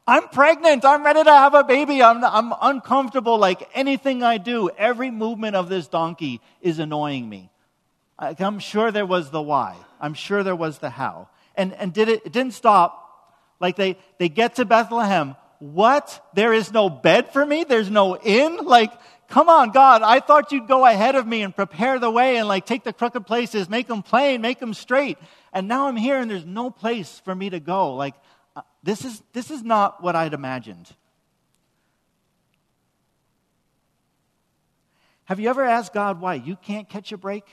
I'm 0.05 0.27
pregnant. 0.27 0.83
I'm 0.83 1.05
ready 1.05 1.23
to 1.23 1.31
have 1.31 1.53
a 1.53 1.63
baby. 1.63 2.03
I'm, 2.03 2.21
I'm 2.25 2.53
uncomfortable. 2.61 3.37
Like, 3.37 3.69
anything 3.73 4.23
I 4.23 4.39
do, 4.39 4.69
every 4.77 5.09
movement 5.09 5.55
of 5.55 5.69
this 5.69 5.87
donkey 5.87 6.41
is 6.59 6.79
annoying 6.79 7.29
me. 7.29 7.49
I, 8.19 8.35
I'm 8.39 8.59
sure 8.59 8.91
there 8.91 9.05
was 9.05 9.31
the 9.31 9.41
why. 9.41 9.77
I'm 10.01 10.13
sure 10.13 10.43
there 10.43 10.53
was 10.53 10.79
the 10.79 10.89
how. 10.89 11.29
And, 11.55 11.73
and 11.75 11.93
did 11.93 12.09
it, 12.09 12.25
it 12.25 12.33
didn't 12.33 12.55
stop. 12.55 13.05
Like, 13.61 13.77
they, 13.77 13.97
they 14.17 14.27
get 14.27 14.55
to 14.55 14.65
Bethlehem. 14.65 15.37
What? 15.59 16.27
There 16.33 16.51
is 16.51 16.73
no 16.73 16.89
bed 16.89 17.31
for 17.31 17.45
me? 17.45 17.63
There's 17.63 17.89
no 17.89 18.17
inn? 18.17 18.57
Like, 18.63 18.91
come 19.27 19.49
on, 19.49 19.71
God, 19.71 20.01
I 20.01 20.19
thought 20.19 20.51
you'd 20.51 20.67
go 20.67 20.85
ahead 20.85 21.15
of 21.15 21.27
me 21.27 21.41
and 21.41 21.55
prepare 21.55 21.99
the 21.99 22.09
way 22.09 22.37
and 22.37 22.47
like 22.47 22.65
take 22.65 22.83
the 22.83 22.93
crooked 22.93 23.25
places, 23.25 23.69
make 23.69 23.87
them 23.87 24.03
plain, 24.03 24.41
make 24.41 24.59
them 24.59 24.73
straight. 24.73 25.17
And 25.53 25.67
now 25.67 25.87
I'm 25.87 25.95
here 25.95 26.17
and 26.17 26.29
there's 26.29 26.45
no 26.45 26.69
place 26.69 27.21
for 27.23 27.33
me 27.33 27.49
to 27.49 27.59
go. 27.59 27.95
Like, 27.95 28.15
uh, 28.55 28.61
this 28.83 29.05
is, 29.05 29.21
this 29.33 29.51
is 29.51 29.63
not 29.63 30.01
what 30.01 30.15
I'd 30.15 30.33
imagined. 30.33 30.89
Have 35.25 35.39
you 35.39 35.49
ever 35.49 35.63
asked 35.63 35.93
God 35.93 36.21
why 36.21 36.35
you 36.35 36.55
can't 36.55 36.87
catch 36.87 37.11
a 37.11 37.17
break? 37.17 37.43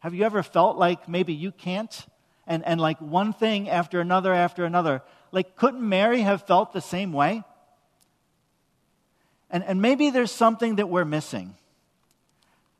Have 0.00 0.14
you 0.14 0.24
ever 0.24 0.42
felt 0.42 0.76
like 0.76 1.08
maybe 1.08 1.32
you 1.32 1.52
can't? 1.52 2.06
And, 2.46 2.66
and 2.66 2.80
like 2.80 3.00
one 3.00 3.32
thing 3.32 3.68
after 3.68 4.00
another 4.00 4.32
after 4.34 4.64
another. 4.64 5.02
Like, 5.30 5.54
couldn't 5.54 5.88
Mary 5.88 6.22
have 6.22 6.48
felt 6.48 6.72
the 6.72 6.80
same 6.80 7.12
way? 7.12 7.44
And, 9.50 9.64
and 9.64 9.82
maybe 9.82 10.10
there's 10.10 10.30
something 10.30 10.76
that 10.76 10.88
we're 10.88 11.04
missing. 11.04 11.54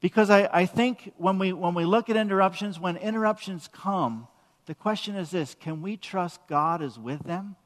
Because 0.00 0.30
I, 0.30 0.48
I 0.52 0.66
think 0.66 1.12
when 1.18 1.38
we, 1.38 1.52
when 1.52 1.74
we 1.74 1.84
look 1.84 2.08
at 2.08 2.16
interruptions, 2.16 2.80
when 2.80 2.96
interruptions 2.96 3.68
come, 3.72 4.28
the 4.66 4.74
question 4.74 5.16
is 5.16 5.30
this 5.30 5.54
can 5.54 5.82
we 5.82 5.96
trust 5.96 6.40
God 6.48 6.82
is 6.82 6.98
with 6.98 7.22
them? 7.24 7.56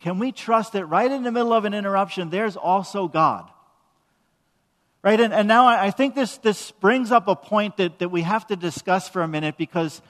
Can 0.00 0.18
we 0.18 0.32
trust 0.32 0.72
that 0.72 0.86
right 0.86 1.10
in 1.10 1.22
the 1.22 1.30
middle 1.30 1.52
of 1.52 1.64
an 1.66 1.74
interruption, 1.74 2.30
there's 2.30 2.56
also 2.56 3.06
God? 3.06 3.50
Right? 5.02 5.20
And, 5.20 5.32
and 5.32 5.46
now 5.46 5.66
I, 5.66 5.86
I 5.86 5.90
think 5.90 6.14
this, 6.14 6.38
this 6.38 6.72
brings 6.72 7.12
up 7.12 7.28
a 7.28 7.36
point 7.36 7.76
that, 7.76 7.98
that 8.00 8.10
we 8.10 8.22
have 8.22 8.46
to 8.48 8.56
discuss 8.56 9.08
for 9.08 9.22
a 9.22 9.28
minute 9.28 9.56
because 9.56 10.02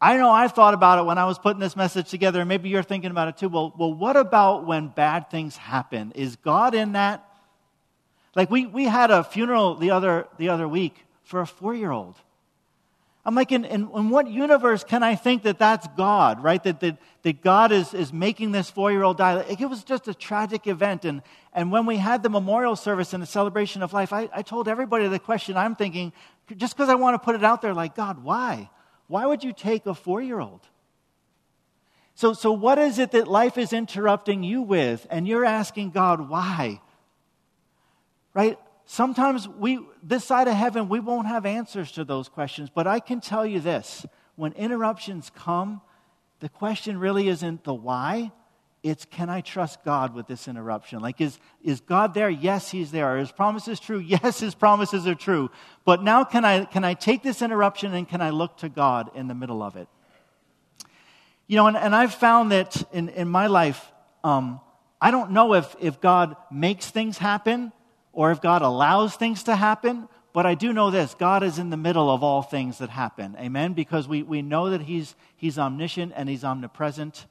I 0.00 0.16
know 0.16 0.30
I 0.30 0.48
thought 0.48 0.72
about 0.72 0.98
it 0.98 1.04
when 1.04 1.18
I 1.18 1.26
was 1.26 1.38
putting 1.38 1.60
this 1.60 1.76
message 1.76 2.08
together, 2.08 2.40
and 2.40 2.48
maybe 2.48 2.70
you're 2.70 2.82
thinking 2.82 3.10
about 3.10 3.28
it 3.28 3.36
too. 3.36 3.50
Well, 3.50 3.74
well, 3.76 3.92
what 3.92 4.16
about 4.16 4.66
when 4.66 4.88
bad 4.88 5.30
things 5.30 5.58
happen? 5.58 6.12
Is 6.14 6.36
God 6.36 6.74
in 6.74 6.92
that? 6.92 7.29
Like 8.34 8.50
we, 8.50 8.66
we 8.66 8.84
had 8.84 9.10
a 9.10 9.24
funeral 9.24 9.74
the 9.74 9.90
other, 9.90 10.26
the 10.38 10.48
other 10.48 10.68
week 10.68 11.04
for 11.24 11.40
a 11.40 11.46
four 11.46 11.74
year 11.74 11.90
old. 11.90 12.16
I'm 13.24 13.34
like, 13.34 13.52
in, 13.52 13.66
in, 13.66 13.82
in, 13.94 14.08
what 14.08 14.28
universe 14.28 14.82
can 14.82 15.02
I 15.02 15.14
think 15.14 15.42
that 15.42 15.58
that's 15.58 15.86
God, 15.88 16.42
right? 16.42 16.62
That, 16.64 16.80
that, 16.80 16.96
that 17.22 17.42
God 17.42 17.70
is, 17.70 17.92
is 17.92 18.14
making 18.14 18.52
this 18.52 18.70
four 18.70 18.90
year 18.90 19.02
old 19.02 19.18
die. 19.18 19.34
Like, 19.34 19.60
it 19.60 19.66
was 19.66 19.84
just 19.84 20.08
a 20.08 20.14
tragic 20.14 20.66
event. 20.66 21.04
And, 21.04 21.20
and 21.52 21.70
when 21.70 21.84
we 21.84 21.98
had 21.98 22.22
the 22.22 22.30
memorial 22.30 22.76
service 22.76 23.12
and 23.12 23.22
the 23.22 23.26
celebration 23.26 23.82
of 23.82 23.92
life, 23.92 24.14
I, 24.14 24.30
I 24.34 24.40
told 24.40 24.68
everybody 24.68 25.06
the 25.06 25.18
question 25.18 25.56
I'm 25.58 25.76
thinking, 25.76 26.14
just 26.56 26.74
because 26.74 26.88
I 26.88 26.94
want 26.94 27.14
to 27.14 27.18
put 27.18 27.34
it 27.34 27.44
out 27.44 27.60
there, 27.60 27.74
like, 27.74 27.94
God, 27.94 28.24
why? 28.24 28.70
Why 29.06 29.26
would 29.26 29.44
you 29.44 29.52
take 29.52 29.84
a 29.84 29.94
four 29.94 30.22
year 30.22 30.40
old? 30.40 30.66
So, 32.14 32.32
so, 32.32 32.52
what 32.52 32.78
is 32.78 32.98
it 32.98 33.12
that 33.12 33.28
life 33.28 33.58
is 33.58 33.72
interrupting 33.72 34.42
you 34.42 34.62
with? 34.62 35.06
And 35.10 35.28
you're 35.28 35.44
asking 35.44 35.90
God, 35.90 36.28
why? 36.28 36.80
Right? 38.34 38.58
Sometimes 38.86 39.48
we, 39.48 39.80
this 40.02 40.24
side 40.24 40.48
of 40.48 40.54
heaven, 40.54 40.88
we 40.88 41.00
won't 41.00 41.28
have 41.28 41.46
answers 41.46 41.92
to 41.92 42.04
those 42.04 42.28
questions. 42.28 42.70
But 42.74 42.86
I 42.86 43.00
can 43.00 43.20
tell 43.20 43.46
you 43.46 43.60
this 43.60 44.04
when 44.36 44.52
interruptions 44.52 45.30
come, 45.34 45.80
the 46.40 46.48
question 46.48 46.98
really 46.98 47.28
isn't 47.28 47.64
the 47.64 47.74
why, 47.74 48.32
it's 48.82 49.04
can 49.04 49.28
I 49.28 49.42
trust 49.42 49.84
God 49.84 50.14
with 50.14 50.26
this 50.26 50.48
interruption? 50.48 51.00
Like, 51.00 51.20
is, 51.20 51.38
is 51.62 51.80
God 51.80 52.14
there? 52.14 52.30
Yes, 52.30 52.70
He's 52.70 52.90
there. 52.90 53.06
Are 53.06 53.18
His 53.18 53.30
promises 53.30 53.78
true? 53.78 53.98
Yes, 54.06 54.40
His 54.40 54.54
promises 54.54 55.06
are 55.06 55.14
true. 55.14 55.50
But 55.84 56.02
now, 56.02 56.24
can 56.24 56.44
I, 56.44 56.64
can 56.64 56.82
I 56.82 56.94
take 56.94 57.22
this 57.22 57.42
interruption 57.42 57.92
and 57.94 58.08
can 58.08 58.20
I 58.20 58.30
look 58.30 58.56
to 58.58 58.68
God 58.68 59.10
in 59.14 59.28
the 59.28 59.34
middle 59.34 59.62
of 59.62 59.76
it? 59.76 59.88
You 61.46 61.56
know, 61.56 61.66
and, 61.66 61.76
and 61.76 61.94
I've 61.94 62.14
found 62.14 62.52
that 62.52 62.82
in, 62.92 63.08
in 63.10 63.28
my 63.28 63.48
life, 63.48 63.92
um, 64.24 64.60
I 65.00 65.10
don't 65.10 65.32
know 65.32 65.54
if, 65.54 65.76
if 65.80 66.00
God 66.00 66.36
makes 66.50 66.90
things 66.90 67.18
happen 67.18 67.72
or 68.12 68.30
if 68.32 68.40
God 68.40 68.62
allows 68.62 69.16
things 69.16 69.44
to 69.44 69.56
happen, 69.56 70.08
but 70.32 70.46
I 70.46 70.54
do 70.54 70.72
know 70.72 70.90
this 70.90 71.14
God 71.14 71.42
is 71.42 71.58
in 71.58 71.70
the 71.70 71.76
middle 71.76 72.10
of 72.10 72.22
all 72.22 72.42
things 72.42 72.78
that 72.78 72.90
happen. 72.90 73.36
Amen? 73.38 73.72
Because 73.72 74.06
we, 74.06 74.22
we 74.22 74.42
know 74.42 74.70
that 74.70 74.82
He's, 74.82 75.14
he's 75.36 75.58
omniscient 75.58 76.12
and 76.14 76.28
He's 76.28 76.44
omnipresent. 76.44 77.26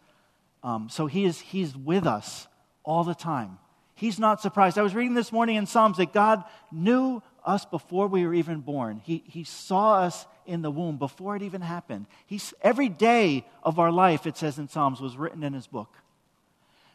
Um, 0.64 0.90
so 0.90 1.08
he 1.08 1.26
is, 1.26 1.40
He's 1.40 1.76
with 1.76 2.06
us 2.06 2.48
all 2.84 3.04
the 3.04 3.16
time. 3.16 3.58
He's 3.96 4.20
not 4.20 4.42
surprised. 4.42 4.78
I 4.78 4.82
was 4.82 4.96
reading 4.96 5.14
this 5.14 5.32
morning 5.32 5.58
in 5.58 5.66
Psalms 5.66 5.98
that 5.98 6.14
God 6.14 6.44
knew 6.72 7.22
us 7.46 7.66
before 7.66 8.08
we 8.08 8.26
were 8.26 8.34
even 8.34 8.60
born. 8.62 9.02
He, 9.04 9.24
he 9.28 9.44
saw 9.44 9.96
us 10.02 10.26
in 10.46 10.62
the 10.62 10.72
womb 10.72 10.98
before 10.98 11.36
it 11.36 11.42
even 11.42 11.62
happened. 11.62 12.06
He's, 12.26 12.54
every 12.62 12.90
day 12.90 13.46
of 13.64 13.78
our 13.78 13.92
life, 13.92 14.26
it 14.26 14.38
says 14.38 14.58
in 14.58 14.68
Psalms, 14.68 15.02
was 15.02 15.18
written 15.18 15.44
in 15.44 15.54
His 15.54 15.68
book. 15.68 15.96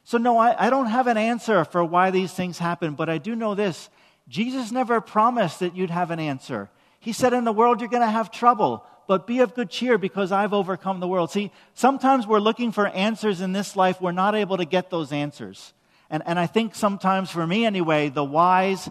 So, 0.04 0.18
no, 0.18 0.36
I, 0.38 0.66
I 0.66 0.70
don't 0.70 0.86
have 0.86 1.06
an 1.06 1.16
answer 1.16 1.64
for 1.64 1.82
why 1.82 2.10
these 2.10 2.32
things 2.32 2.58
happen, 2.58 2.94
but 2.94 3.08
I 3.08 3.18
do 3.18 3.34
know 3.34 3.54
this 3.54 3.88
Jesus 4.28 4.70
never 4.70 5.00
promised 5.00 5.60
that 5.60 5.76
you'd 5.76 5.90
have 5.90 6.10
an 6.10 6.20
answer. 6.20 6.70
He 7.00 7.12
said, 7.12 7.32
In 7.32 7.44
the 7.44 7.52
world, 7.52 7.80
you're 7.80 7.90
going 7.90 8.02
to 8.02 8.10
have 8.10 8.30
trouble, 8.30 8.84
but 9.06 9.26
be 9.26 9.40
of 9.40 9.54
good 9.54 9.70
cheer 9.70 9.98
because 9.98 10.32
I've 10.32 10.54
overcome 10.54 11.00
the 11.00 11.08
world. 11.08 11.30
See, 11.30 11.50
sometimes 11.74 12.26
we're 12.26 12.38
looking 12.38 12.72
for 12.72 12.86
answers 12.86 13.40
in 13.40 13.52
this 13.52 13.76
life, 13.76 14.00
we're 14.00 14.12
not 14.12 14.34
able 14.34 14.56
to 14.58 14.64
get 14.64 14.90
those 14.90 15.12
answers. 15.12 15.72
And, 16.10 16.22
and 16.26 16.38
I 16.38 16.46
think 16.46 16.74
sometimes, 16.74 17.30
for 17.30 17.46
me 17.46 17.64
anyway, 17.64 18.08
the 18.08 18.24
whys, 18.24 18.88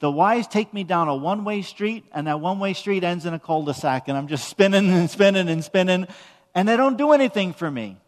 the 0.00 0.10
whys 0.10 0.46
take 0.46 0.74
me 0.74 0.84
down 0.84 1.08
a 1.08 1.14
one 1.14 1.44
way 1.44 1.62
street, 1.62 2.04
and 2.12 2.26
that 2.26 2.40
one 2.40 2.58
way 2.58 2.72
street 2.72 3.02
ends 3.02 3.24
in 3.24 3.34
a 3.34 3.38
cul 3.38 3.64
de 3.64 3.74
sac, 3.74 4.08
and 4.08 4.16
I'm 4.16 4.28
just 4.28 4.48
spinning 4.48 4.90
and 4.90 5.08
spinning 5.08 5.48
and 5.48 5.64
spinning, 5.64 6.06
and 6.54 6.68
they 6.68 6.76
don't 6.76 6.98
do 6.98 7.12
anything 7.12 7.52
for 7.52 7.70
me. 7.70 7.98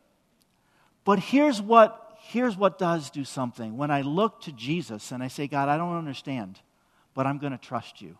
But 1.04 1.18
here's 1.18 1.62
what, 1.62 2.07
here's 2.28 2.58
what 2.58 2.78
does 2.78 3.08
do 3.08 3.24
something. 3.24 3.78
When 3.78 3.90
I 3.90 4.02
look 4.02 4.42
to 4.42 4.52
Jesus 4.52 5.12
and 5.12 5.22
I 5.22 5.28
say, 5.28 5.46
God, 5.46 5.70
I 5.70 5.78
don't 5.78 5.96
understand, 5.96 6.60
but 7.14 7.26
I'm 7.26 7.38
going 7.38 7.52
to 7.52 7.58
trust 7.58 8.02
you. 8.02 8.18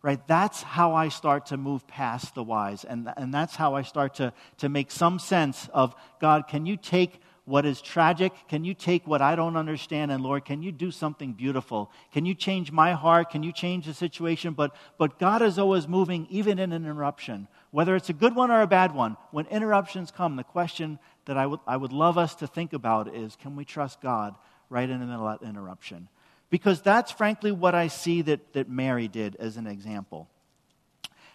Right? 0.00 0.24
That's 0.28 0.62
how 0.62 0.94
I 0.94 1.08
start 1.08 1.46
to 1.46 1.56
move 1.56 1.88
past 1.88 2.36
the 2.36 2.44
whys. 2.44 2.84
And, 2.84 3.12
and 3.16 3.34
that's 3.34 3.56
how 3.56 3.74
I 3.74 3.82
start 3.82 4.14
to, 4.16 4.32
to 4.58 4.68
make 4.68 4.92
some 4.92 5.18
sense 5.18 5.68
of 5.74 5.92
God, 6.20 6.46
can 6.46 6.66
you 6.66 6.76
take 6.76 7.20
what 7.46 7.66
is 7.66 7.80
tragic? 7.80 8.32
Can 8.46 8.64
you 8.64 8.74
take 8.74 9.06
what 9.08 9.22
I 9.22 9.34
don't 9.34 9.56
understand? 9.56 10.12
And 10.12 10.22
Lord, 10.22 10.44
can 10.44 10.62
you 10.62 10.70
do 10.70 10.92
something 10.92 11.32
beautiful? 11.32 11.90
Can 12.12 12.26
you 12.26 12.34
change 12.34 12.70
my 12.70 12.92
heart? 12.92 13.30
Can 13.30 13.42
you 13.42 13.52
change 13.52 13.86
the 13.86 13.94
situation? 13.94 14.52
But, 14.52 14.76
but 14.98 15.18
God 15.18 15.42
is 15.42 15.58
always 15.58 15.88
moving, 15.88 16.28
even 16.30 16.58
in 16.58 16.72
an 16.72 16.84
interruption. 16.84 17.48
Whether 17.70 17.96
it's 17.96 18.08
a 18.08 18.14
good 18.14 18.34
one 18.34 18.50
or 18.50 18.62
a 18.62 18.66
bad 18.66 18.94
one, 18.94 19.16
when 19.30 19.46
interruptions 19.46 20.10
come, 20.10 20.36
the 20.36 20.44
question 20.44 20.98
that 21.26 21.36
I 21.36 21.46
would, 21.46 21.60
I 21.66 21.76
would 21.76 21.92
love 21.92 22.16
us 22.16 22.34
to 22.36 22.46
think 22.46 22.72
about 22.72 23.14
is 23.14 23.36
can 23.36 23.56
we 23.56 23.64
trust 23.64 24.00
God 24.00 24.34
right 24.70 24.88
in 24.88 25.00
the 25.00 25.06
middle 25.06 25.28
of 25.28 25.40
that 25.40 25.46
interruption? 25.46 26.08
Because 26.50 26.80
that's 26.80 27.12
frankly 27.12 27.52
what 27.52 27.74
I 27.74 27.88
see 27.88 28.22
that, 28.22 28.54
that 28.54 28.70
Mary 28.70 29.06
did 29.06 29.36
as 29.36 29.58
an 29.58 29.66
example. 29.66 30.28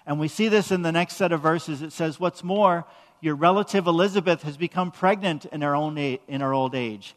And 0.06 0.20
we 0.20 0.28
see 0.28 0.48
this 0.48 0.72
in 0.72 0.82
the 0.82 0.92
next 0.92 1.16
set 1.16 1.32
of 1.32 1.42
verses. 1.42 1.82
It 1.82 1.94
says, 1.94 2.20
What's 2.20 2.44
more, 2.44 2.86
your 3.22 3.36
relative 3.36 3.88
Elizabeth 3.88 4.42
has 4.44 4.58
become 4.58 4.92
pregnant 4.92 5.46
in 5.46 5.62
her, 5.62 5.76
own 5.76 5.98
a- 5.98 6.20
in 6.28 6.42
her 6.42 6.54
old 6.54 6.76
age. 6.76 7.16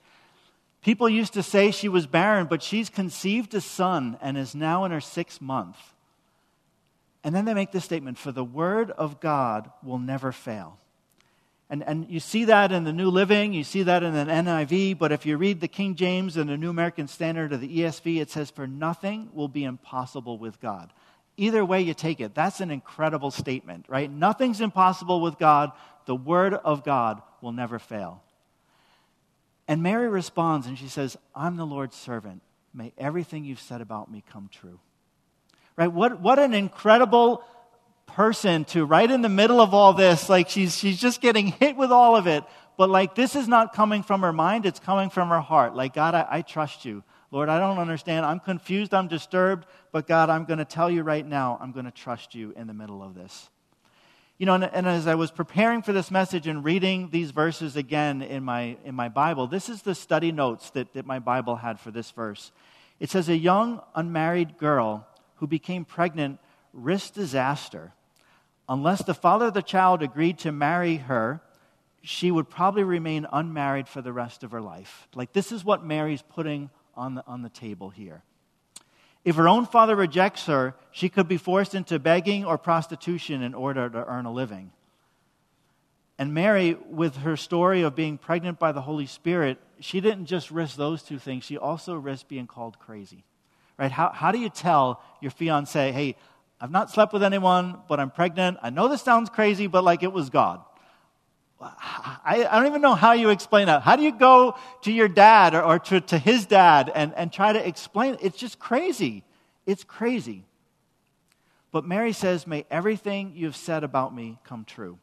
People 0.82 1.08
used 1.08 1.32
to 1.32 1.42
say 1.42 1.72
she 1.72 1.88
was 1.88 2.06
barren, 2.06 2.46
but 2.46 2.62
she's 2.62 2.88
conceived 2.88 3.54
a 3.54 3.60
son 3.60 4.18
and 4.20 4.38
is 4.38 4.54
now 4.54 4.84
in 4.84 4.92
her 4.92 5.00
sixth 5.00 5.40
month. 5.40 5.76
And 7.26 7.34
then 7.34 7.44
they 7.44 7.54
make 7.54 7.72
this 7.72 7.84
statement 7.84 8.18
For 8.18 8.30
the 8.30 8.44
word 8.44 8.92
of 8.92 9.18
God 9.18 9.68
will 9.82 9.98
never 9.98 10.30
fail. 10.30 10.78
And, 11.68 11.82
and 11.82 12.08
you 12.08 12.20
see 12.20 12.44
that 12.44 12.70
in 12.70 12.84
the 12.84 12.92
New 12.92 13.10
Living, 13.10 13.52
you 13.52 13.64
see 13.64 13.82
that 13.82 14.04
in 14.04 14.14
the 14.14 14.24
NIV, 14.24 14.96
but 14.96 15.10
if 15.10 15.26
you 15.26 15.36
read 15.36 15.60
the 15.60 15.66
King 15.66 15.96
James 15.96 16.36
and 16.36 16.48
the 16.48 16.56
New 16.56 16.70
American 16.70 17.08
Standard 17.08 17.52
or 17.52 17.56
the 17.56 17.80
ESV, 17.80 18.20
it 18.20 18.30
says, 18.30 18.52
For 18.52 18.68
nothing 18.68 19.30
will 19.34 19.48
be 19.48 19.64
impossible 19.64 20.38
with 20.38 20.60
God. 20.60 20.92
Either 21.36 21.64
way 21.64 21.80
you 21.80 21.94
take 21.94 22.20
it, 22.20 22.32
that's 22.32 22.60
an 22.60 22.70
incredible 22.70 23.32
statement, 23.32 23.86
right? 23.88 24.08
Nothing's 24.08 24.60
impossible 24.60 25.20
with 25.20 25.36
God. 25.36 25.72
The 26.04 26.14
word 26.14 26.54
of 26.54 26.84
God 26.84 27.20
will 27.40 27.50
never 27.50 27.80
fail. 27.80 28.22
And 29.66 29.82
Mary 29.82 30.08
responds 30.08 30.68
and 30.68 30.78
she 30.78 30.86
says, 30.86 31.16
I'm 31.34 31.56
the 31.56 31.66
Lord's 31.66 31.96
servant. 31.96 32.42
May 32.72 32.92
everything 32.96 33.44
you've 33.44 33.60
said 33.60 33.80
about 33.80 34.12
me 34.12 34.22
come 34.30 34.48
true. 34.48 34.78
Right? 35.76 35.92
What, 35.92 36.20
what 36.20 36.38
an 36.38 36.54
incredible 36.54 37.42
person 38.06 38.64
to, 38.66 38.84
right 38.84 39.10
in 39.10 39.20
the 39.20 39.28
middle 39.28 39.60
of 39.60 39.74
all 39.74 39.92
this, 39.92 40.28
like 40.28 40.48
she's, 40.48 40.76
she's 40.76 40.98
just 40.98 41.20
getting 41.20 41.48
hit 41.48 41.76
with 41.76 41.92
all 41.92 42.16
of 42.16 42.26
it. 42.26 42.44
But 42.78 42.90
like 42.90 43.14
this 43.14 43.36
is 43.36 43.48
not 43.48 43.74
coming 43.74 44.02
from 44.02 44.22
her 44.22 44.32
mind, 44.32 44.66
it's 44.66 44.80
coming 44.80 45.10
from 45.10 45.28
her 45.28 45.40
heart. 45.40 45.74
Like, 45.74 45.94
God, 45.94 46.14
I, 46.14 46.26
I 46.30 46.42
trust 46.42 46.84
you. 46.84 47.02
Lord, 47.30 47.48
I 47.48 47.58
don't 47.58 47.78
understand. 47.78 48.24
I'm 48.24 48.40
confused. 48.40 48.94
I'm 48.94 49.08
disturbed. 49.08 49.66
But 49.92 50.06
God, 50.06 50.30
I'm 50.30 50.44
going 50.44 50.58
to 50.58 50.64
tell 50.64 50.90
you 50.90 51.02
right 51.02 51.26
now, 51.26 51.58
I'm 51.60 51.72
going 51.72 51.84
to 51.84 51.90
trust 51.90 52.34
you 52.34 52.52
in 52.56 52.66
the 52.66 52.74
middle 52.74 53.02
of 53.02 53.14
this. 53.14 53.50
You 54.38 54.46
know, 54.46 54.54
and, 54.54 54.64
and, 54.64 54.86
as 54.86 55.06
I 55.06 55.14
was 55.14 55.30
preparing 55.30 55.82
for 55.82 55.92
this 55.92 56.10
message 56.10 56.46
and 56.46 56.62
reading 56.62 57.08
these 57.10 57.30
verses 57.30 57.74
again 57.74 58.20
in 58.20 58.44
my, 58.44 58.76
in 58.84 58.94
my 58.94 59.08
Bible, 59.08 59.46
this 59.46 59.70
is 59.70 59.82
the 59.82 59.94
study 59.94 60.30
notes 60.30 60.70
that, 60.70 60.92
that 60.92 61.06
my 61.06 61.18
Bible 61.18 61.56
had 61.56 61.80
for 61.80 61.90
this 61.90 62.10
verse. 62.10 62.52
It 63.00 63.10
says, 63.10 63.30
A 63.30 63.36
young 63.36 63.80
unmarried 63.94 64.58
girl 64.58 65.06
who 65.36 65.46
became 65.46 65.84
pregnant 65.84 66.38
risked 66.72 67.14
disaster. 67.14 67.92
Unless 68.68 69.04
the 69.04 69.14
father 69.14 69.46
of 69.46 69.54
the 69.54 69.62
child 69.62 70.02
agreed 70.02 70.38
to 70.40 70.52
marry 70.52 70.96
her, 70.96 71.40
she 72.02 72.30
would 72.30 72.48
probably 72.48 72.84
remain 72.84 73.26
unmarried 73.32 73.88
for 73.88 74.02
the 74.02 74.12
rest 74.12 74.42
of 74.42 74.52
her 74.52 74.60
life. 74.60 75.08
Like, 75.14 75.32
this 75.32 75.52
is 75.52 75.64
what 75.64 75.84
Mary's 75.84 76.22
putting 76.22 76.70
on 76.94 77.14
the, 77.16 77.24
on 77.26 77.42
the 77.42 77.48
table 77.48 77.90
here. 77.90 78.22
If 79.24 79.36
her 79.36 79.48
own 79.48 79.66
father 79.66 79.96
rejects 79.96 80.46
her, 80.46 80.76
she 80.92 81.08
could 81.08 81.26
be 81.26 81.36
forced 81.36 81.74
into 81.74 81.98
begging 81.98 82.44
or 82.44 82.58
prostitution 82.58 83.42
in 83.42 83.54
order 83.54 83.90
to 83.90 84.06
earn 84.06 84.24
a 84.24 84.32
living. 84.32 84.70
And 86.18 86.32
Mary, 86.32 86.74
with 86.88 87.16
her 87.18 87.36
story 87.36 87.82
of 87.82 87.96
being 87.96 88.18
pregnant 88.18 88.58
by 88.58 88.72
the 88.72 88.82
Holy 88.82 89.06
Spirit, 89.06 89.58
she 89.80 90.00
didn't 90.00 90.26
just 90.26 90.50
risk 90.50 90.76
those 90.76 91.02
two 91.02 91.18
things, 91.18 91.44
she 91.44 91.58
also 91.58 91.96
risked 91.96 92.28
being 92.28 92.46
called 92.46 92.78
crazy. 92.78 93.24
Right? 93.78 93.92
How, 93.92 94.10
how 94.10 94.32
do 94.32 94.38
you 94.38 94.48
tell 94.48 95.02
your 95.20 95.30
fiance, 95.30 95.92
hey, 95.92 96.16
I've 96.60 96.70
not 96.70 96.90
slept 96.90 97.12
with 97.12 97.22
anyone, 97.22 97.78
but 97.88 98.00
I'm 98.00 98.10
pregnant? 98.10 98.58
I 98.62 98.70
know 98.70 98.88
this 98.88 99.02
sounds 99.02 99.28
crazy, 99.28 99.66
but 99.66 99.84
like 99.84 100.02
it 100.02 100.12
was 100.12 100.30
God. 100.30 100.62
I, 101.60 102.46
I, 102.50 102.58
don't 102.58 102.66
even 102.66 102.82
know 102.82 102.94
how 102.94 103.12
you 103.12 103.30
explain 103.30 103.66
that. 103.66 103.80
How 103.80 103.96
do 103.96 104.02
you 104.02 104.12
go 104.12 104.56
to 104.82 104.92
your 104.92 105.08
dad 105.08 105.54
or, 105.54 105.62
or 105.62 105.78
to, 105.78 106.02
to 106.02 106.18
his 106.18 106.44
dad 106.44 106.92
and, 106.94 107.14
and 107.14 107.32
try 107.32 107.52
to 107.52 107.66
explain 107.66 108.14
it? 108.14 108.20
It's 108.22 108.36
just 108.36 108.58
crazy. 108.58 109.24
It's 109.64 109.82
crazy. 109.82 110.44
But 111.72 111.86
Mary 111.86 112.12
says, 112.12 112.46
May 112.46 112.66
everything 112.70 113.32
you've 113.34 113.56
said 113.56 113.84
about 113.84 114.14
me 114.14 114.38
come 114.44 114.64
true. 114.64 114.98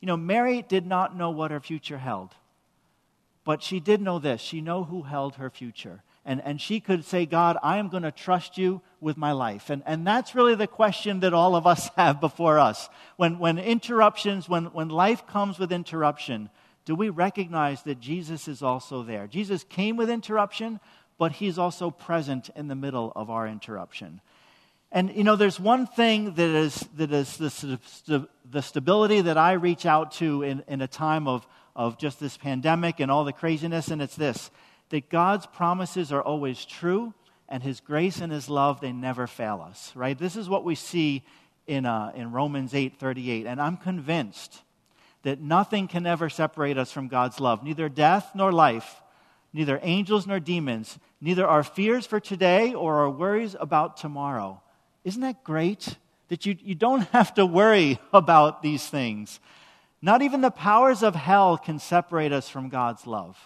You 0.00 0.06
know, 0.06 0.16
Mary 0.16 0.62
did 0.62 0.86
not 0.86 1.16
know 1.16 1.30
what 1.30 1.50
her 1.50 1.60
future 1.60 1.98
held, 1.98 2.34
but 3.44 3.62
she 3.62 3.80
did 3.80 4.00
know 4.00 4.20
this. 4.20 4.40
She 4.40 4.60
knew 4.60 4.84
who 4.84 5.02
held 5.02 5.36
her 5.36 5.50
future 5.50 6.02
and, 6.26 6.42
and 6.42 6.60
she 6.60 6.80
could 6.80 7.04
say, 7.04 7.26
God, 7.26 7.58
I 7.62 7.76
am 7.76 7.88
going 7.88 8.02
to 8.02 8.12
trust 8.12 8.56
you 8.56 8.80
with 9.00 9.16
my 9.16 9.32
life. 9.32 9.68
And, 9.68 9.82
and 9.84 10.06
that's 10.06 10.34
really 10.34 10.54
the 10.54 10.66
question 10.66 11.20
that 11.20 11.34
all 11.34 11.54
of 11.54 11.66
us 11.66 11.88
have 11.96 12.20
before 12.20 12.58
us. 12.58 12.88
When, 13.16 13.38
when 13.38 13.58
interruptions, 13.58 14.48
when, 14.48 14.66
when 14.66 14.88
life 14.88 15.26
comes 15.26 15.58
with 15.58 15.70
interruption, 15.70 16.48
do 16.86 16.94
we 16.94 17.10
recognize 17.10 17.82
that 17.82 18.00
Jesus 18.00 18.48
is 18.48 18.62
also 18.62 19.02
there? 19.02 19.26
Jesus 19.26 19.64
came 19.64 19.96
with 19.96 20.08
interruption, 20.08 20.80
but 21.18 21.32
he's 21.32 21.58
also 21.58 21.90
present 21.90 22.50
in 22.56 22.68
the 22.68 22.74
middle 22.74 23.12
of 23.14 23.30
our 23.30 23.46
interruption. 23.46 24.20
And 24.90 25.14
you 25.14 25.24
know, 25.24 25.36
there's 25.36 25.58
one 25.60 25.86
thing 25.86 26.34
that 26.34 26.50
is, 26.50 26.88
that 26.96 27.12
is 27.12 27.36
the, 27.36 28.28
the 28.50 28.62
stability 28.62 29.22
that 29.22 29.36
I 29.36 29.52
reach 29.54 29.86
out 29.86 30.12
to 30.12 30.42
in, 30.42 30.62
in 30.68 30.80
a 30.80 30.86
time 30.86 31.26
of, 31.26 31.46
of 31.74 31.98
just 31.98 32.20
this 32.20 32.36
pandemic 32.36 33.00
and 33.00 33.10
all 33.10 33.24
the 33.24 33.32
craziness, 33.32 33.88
and 33.88 34.00
it's 34.00 34.16
this 34.16 34.50
that 34.94 35.08
God's 35.08 35.44
promises 35.46 36.12
are 36.12 36.22
always 36.22 36.64
true 36.64 37.12
and 37.48 37.64
his 37.64 37.80
grace 37.80 38.20
and 38.20 38.30
his 38.30 38.48
love, 38.48 38.80
they 38.80 38.92
never 38.92 39.26
fail 39.26 39.60
us, 39.68 39.90
right? 39.96 40.16
This 40.16 40.36
is 40.36 40.48
what 40.48 40.64
we 40.64 40.76
see 40.76 41.24
in, 41.66 41.84
uh, 41.84 42.12
in 42.14 42.30
Romans 42.30 42.74
8 42.74 43.00
38. 43.00 43.44
And 43.44 43.60
I'm 43.60 43.76
convinced 43.76 44.62
that 45.24 45.40
nothing 45.40 45.88
can 45.88 46.06
ever 46.06 46.28
separate 46.28 46.78
us 46.78 46.92
from 46.92 47.08
God's 47.08 47.40
love, 47.40 47.64
neither 47.64 47.88
death 47.88 48.30
nor 48.36 48.52
life, 48.52 49.02
neither 49.52 49.80
angels 49.82 50.28
nor 50.28 50.38
demons, 50.38 50.96
neither 51.20 51.44
our 51.44 51.64
fears 51.64 52.06
for 52.06 52.20
today 52.20 52.72
or 52.72 52.98
our 52.98 53.10
worries 53.10 53.56
about 53.58 53.96
tomorrow. 53.96 54.62
Isn't 55.02 55.22
that 55.22 55.42
great? 55.42 55.98
That 56.28 56.46
you, 56.46 56.56
you 56.62 56.76
don't 56.76 57.00
have 57.12 57.34
to 57.34 57.44
worry 57.44 57.98
about 58.12 58.62
these 58.62 58.86
things. 58.86 59.40
Not 60.00 60.22
even 60.22 60.40
the 60.40 60.52
powers 60.52 61.02
of 61.02 61.16
hell 61.16 61.58
can 61.58 61.80
separate 61.80 62.30
us 62.30 62.48
from 62.48 62.68
God's 62.68 63.08
love. 63.08 63.36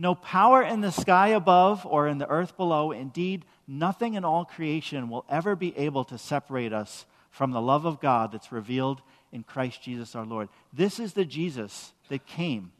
No 0.00 0.14
power 0.14 0.62
in 0.62 0.80
the 0.80 0.92
sky 0.92 1.28
above 1.28 1.84
or 1.84 2.08
in 2.08 2.16
the 2.16 2.26
earth 2.26 2.56
below, 2.56 2.90
indeed, 2.90 3.44
nothing 3.68 4.14
in 4.14 4.24
all 4.24 4.46
creation 4.46 5.10
will 5.10 5.26
ever 5.28 5.54
be 5.54 5.76
able 5.76 6.04
to 6.04 6.16
separate 6.16 6.72
us 6.72 7.04
from 7.30 7.50
the 7.50 7.60
love 7.60 7.84
of 7.84 8.00
God 8.00 8.32
that's 8.32 8.50
revealed 8.50 9.02
in 9.30 9.42
Christ 9.42 9.82
Jesus 9.82 10.14
our 10.14 10.24
Lord. 10.24 10.48
This 10.72 10.98
is 10.98 11.12
the 11.12 11.26
Jesus 11.26 11.92
that 12.08 12.24
came. 12.24 12.72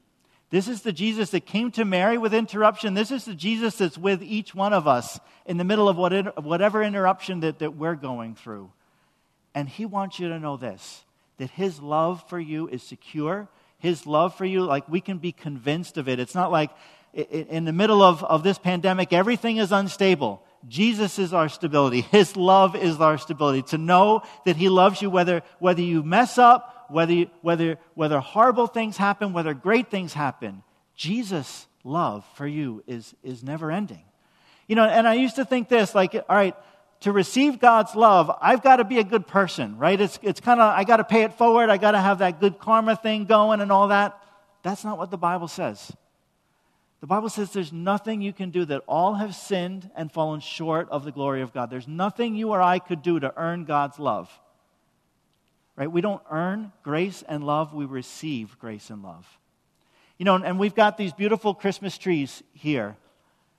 This 0.48 0.66
is 0.66 0.80
the 0.80 0.94
Jesus 0.94 1.28
that 1.32 1.44
came 1.44 1.70
to 1.72 1.84
Mary 1.84 2.16
with 2.16 2.32
interruption. 2.32 2.94
This 2.94 3.10
is 3.10 3.26
the 3.26 3.34
Jesus 3.34 3.76
that's 3.76 3.98
with 3.98 4.22
each 4.22 4.54
one 4.54 4.72
of 4.72 4.88
us 4.88 5.20
in 5.44 5.58
the 5.58 5.64
middle 5.64 5.90
of 5.90 5.98
whatever 5.98 6.82
interruption 6.82 7.40
that, 7.40 7.58
that 7.58 7.76
we're 7.76 7.96
going 7.96 8.34
through. 8.34 8.72
And 9.54 9.68
he 9.68 9.84
wants 9.84 10.18
you 10.18 10.30
to 10.30 10.38
know 10.38 10.56
this 10.56 11.04
that 11.36 11.50
his 11.50 11.80
love 11.80 12.26
for 12.30 12.40
you 12.40 12.66
is 12.68 12.82
secure. 12.82 13.46
His 13.78 14.06
love 14.06 14.34
for 14.34 14.44
you, 14.44 14.62
like 14.62 14.88
we 14.88 15.00
can 15.00 15.18
be 15.18 15.32
convinced 15.32 15.96
of 15.96 16.08
it. 16.08 16.18
It's 16.18 16.34
not 16.34 16.50
like 16.52 16.70
in 17.12 17.64
the 17.64 17.72
middle 17.72 18.02
of, 18.02 18.22
of 18.22 18.42
this 18.42 18.58
pandemic, 18.58 19.12
everything 19.12 19.56
is 19.56 19.72
unstable. 19.72 20.42
Jesus 20.68 21.18
is 21.18 21.32
our 21.32 21.48
stability. 21.48 22.02
His 22.02 22.36
love 22.36 22.76
is 22.76 23.00
our 23.00 23.18
stability. 23.18 23.62
To 23.70 23.78
know 23.78 24.22
that 24.44 24.56
He 24.56 24.68
loves 24.68 25.00
you 25.00 25.10
whether, 25.10 25.42
whether 25.58 25.80
you 25.82 26.02
mess 26.02 26.38
up, 26.38 26.86
whether, 26.90 27.12
you, 27.12 27.30
whether, 27.40 27.78
whether 27.94 28.20
horrible 28.20 28.66
things 28.66 28.96
happen, 28.96 29.32
whether 29.32 29.54
great 29.54 29.90
things 29.90 30.12
happen, 30.12 30.62
Jesus' 30.94 31.66
love 31.82 32.24
for 32.34 32.46
you 32.46 32.82
is, 32.86 33.14
is 33.22 33.42
never 33.42 33.70
ending. 33.70 34.02
You 34.68 34.76
know, 34.76 34.84
and 34.84 35.08
I 35.08 35.14
used 35.14 35.36
to 35.36 35.44
think 35.44 35.68
this 35.68 35.94
like, 35.94 36.14
all 36.14 36.24
right, 36.28 36.54
to 37.00 37.12
receive 37.12 37.58
God's 37.58 37.96
love, 37.96 38.30
I've 38.40 38.62
got 38.62 38.76
to 38.76 38.84
be 38.84 38.98
a 38.98 39.04
good 39.04 39.26
person, 39.26 39.78
right? 39.78 39.98
It's, 39.98 40.18
it's 40.22 40.40
kind 40.40 40.60
of, 40.60 40.72
I 40.76 40.84
got 40.84 40.98
to 40.98 41.04
pay 41.04 41.22
it 41.22 41.34
forward. 41.34 41.70
I 41.70 41.78
got 41.78 41.92
to 41.92 42.00
have 42.00 42.18
that 42.18 42.40
good 42.40 42.58
karma 42.58 42.94
thing 42.96 43.24
going 43.24 43.60
and 43.60 43.72
all 43.72 43.88
that. 43.88 44.20
That's 44.62 44.84
not 44.84 44.98
what 44.98 45.10
the 45.10 45.16
Bible 45.16 45.48
says. 45.48 45.90
The 47.00 47.06
Bible 47.06 47.30
says 47.30 47.50
there's 47.50 47.72
nothing 47.72 48.20
you 48.20 48.32
can 48.32 48.50
do 48.50 48.64
that 48.66 48.82
all 48.86 49.14
have 49.14 49.34
sinned 49.34 49.90
and 49.96 50.12
fallen 50.12 50.40
short 50.40 50.88
of 50.90 51.04
the 51.04 51.12
glory 51.12 51.40
of 51.40 51.52
God. 51.52 51.70
There's 51.70 51.88
nothing 51.88 52.36
you 52.36 52.50
or 52.50 52.60
I 52.60 52.78
could 52.78 53.02
do 53.02 53.18
to 53.18 53.32
earn 53.36 53.64
God's 53.64 53.98
love. 53.98 54.30
Right? 55.76 55.90
We 55.90 56.02
don't 56.02 56.22
earn 56.30 56.72
grace 56.82 57.24
and 57.26 57.42
love, 57.42 57.72
we 57.72 57.86
receive 57.86 58.58
grace 58.58 58.90
and 58.90 59.02
love. 59.02 59.26
You 60.18 60.26
know, 60.26 60.34
and 60.34 60.58
we've 60.58 60.74
got 60.74 60.98
these 60.98 61.14
beautiful 61.14 61.54
Christmas 61.54 61.96
trees 61.96 62.42
here. 62.52 62.96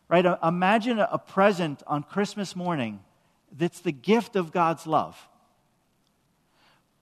Right? 0.08 0.26
Uh, 0.26 0.38
imagine 0.44 1.00
a 1.00 1.18
present 1.18 1.82
on 1.88 2.04
Christmas 2.04 2.56
morning 2.56 3.00
that's 3.58 3.80
the 3.80 3.92
gift 3.92 4.36
of 4.36 4.52
God's 4.52 4.86
love. 4.86 5.18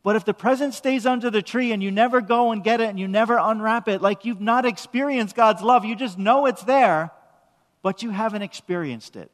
But 0.09 0.15
if 0.15 0.25
the 0.25 0.33
present 0.33 0.73
stays 0.73 1.05
under 1.05 1.29
the 1.29 1.43
tree 1.43 1.71
and 1.71 1.83
you 1.83 1.91
never 1.91 2.19
go 2.19 2.51
and 2.51 2.63
get 2.63 2.81
it 2.81 2.89
and 2.89 2.99
you 2.99 3.07
never 3.07 3.37
unwrap 3.37 3.87
it, 3.87 4.01
like 4.01 4.25
you've 4.25 4.41
not 4.41 4.65
experienced 4.65 5.35
God's 5.35 5.61
love, 5.61 5.85
you 5.85 5.95
just 5.95 6.17
know 6.17 6.47
it's 6.47 6.63
there, 6.63 7.11
but 7.83 8.01
you 8.01 8.09
haven't 8.09 8.41
experienced 8.41 9.15
it. 9.15 9.29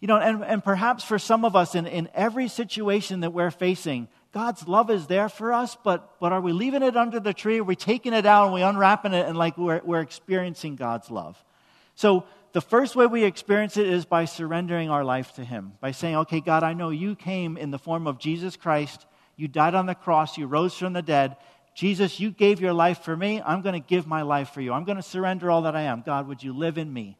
You 0.00 0.08
know, 0.08 0.16
and, 0.16 0.42
and 0.42 0.64
perhaps 0.64 1.04
for 1.04 1.18
some 1.18 1.44
of 1.44 1.56
us 1.56 1.74
in, 1.74 1.86
in 1.86 2.08
every 2.14 2.48
situation 2.48 3.20
that 3.20 3.34
we're 3.34 3.50
facing, 3.50 4.08
God's 4.32 4.66
love 4.66 4.88
is 4.88 5.08
there 5.08 5.28
for 5.28 5.52
us, 5.52 5.76
but, 5.84 6.18
but 6.20 6.32
are 6.32 6.40
we 6.40 6.52
leaving 6.52 6.82
it 6.82 6.96
under 6.96 7.20
the 7.20 7.34
tree? 7.34 7.58
Are 7.58 7.64
we 7.64 7.76
taking 7.76 8.14
it 8.14 8.24
out 8.24 8.46
and 8.46 8.54
we 8.54 8.62
unwrapping 8.62 9.12
it 9.12 9.26
and 9.28 9.36
like 9.36 9.58
we're, 9.58 9.82
we're 9.84 10.00
experiencing 10.00 10.74
God's 10.74 11.10
love? 11.10 11.36
So 11.96 12.24
the 12.52 12.62
first 12.62 12.96
way 12.96 13.04
we 13.04 13.24
experience 13.24 13.76
it 13.76 13.88
is 13.88 14.06
by 14.06 14.24
surrendering 14.24 14.88
our 14.88 15.04
life 15.04 15.34
to 15.34 15.44
Him, 15.44 15.74
by 15.82 15.90
saying, 15.90 16.16
okay, 16.16 16.40
God, 16.40 16.62
I 16.62 16.72
know 16.72 16.88
you 16.88 17.14
came 17.14 17.58
in 17.58 17.70
the 17.70 17.78
form 17.78 18.06
of 18.06 18.18
Jesus 18.18 18.56
Christ 18.56 19.04
you 19.36 19.48
died 19.48 19.74
on 19.74 19.86
the 19.86 19.94
cross. 19.94 20.38
You 20.38 20.46
rose 20.46 20.76
from 20.76 20.92
the 20.92 21.02
dead. 21.02 21.36
Jesus, 21.74 22.20
you 22.20 22.30
gave 22.30 22.60
your 22.60 22.72
life 22.72 23.00
for 23.00 23.16
me. 23.16 23.42
I'm 23.44 23.62
going 23.62 23.80
to 23.80 23.86
give 23.86 24.06
my 24.06 24.22
life 24.22 24.50
for 24.50 24.60
you. 24.60 24.72
I'm 24.72 24.84
going 24.84 24.96
to 24.96 25.02
surrender 25.02 25.50
all 25.50 25.62
that 25.62 25.74
I 25.74 25.82
am. 25.82 26.02
God, 26.06 26.28
would 26.28 26.42
you 26.42 26.52
live 26.52 26.78
in 26.78 26.92
me? 26.92 27.18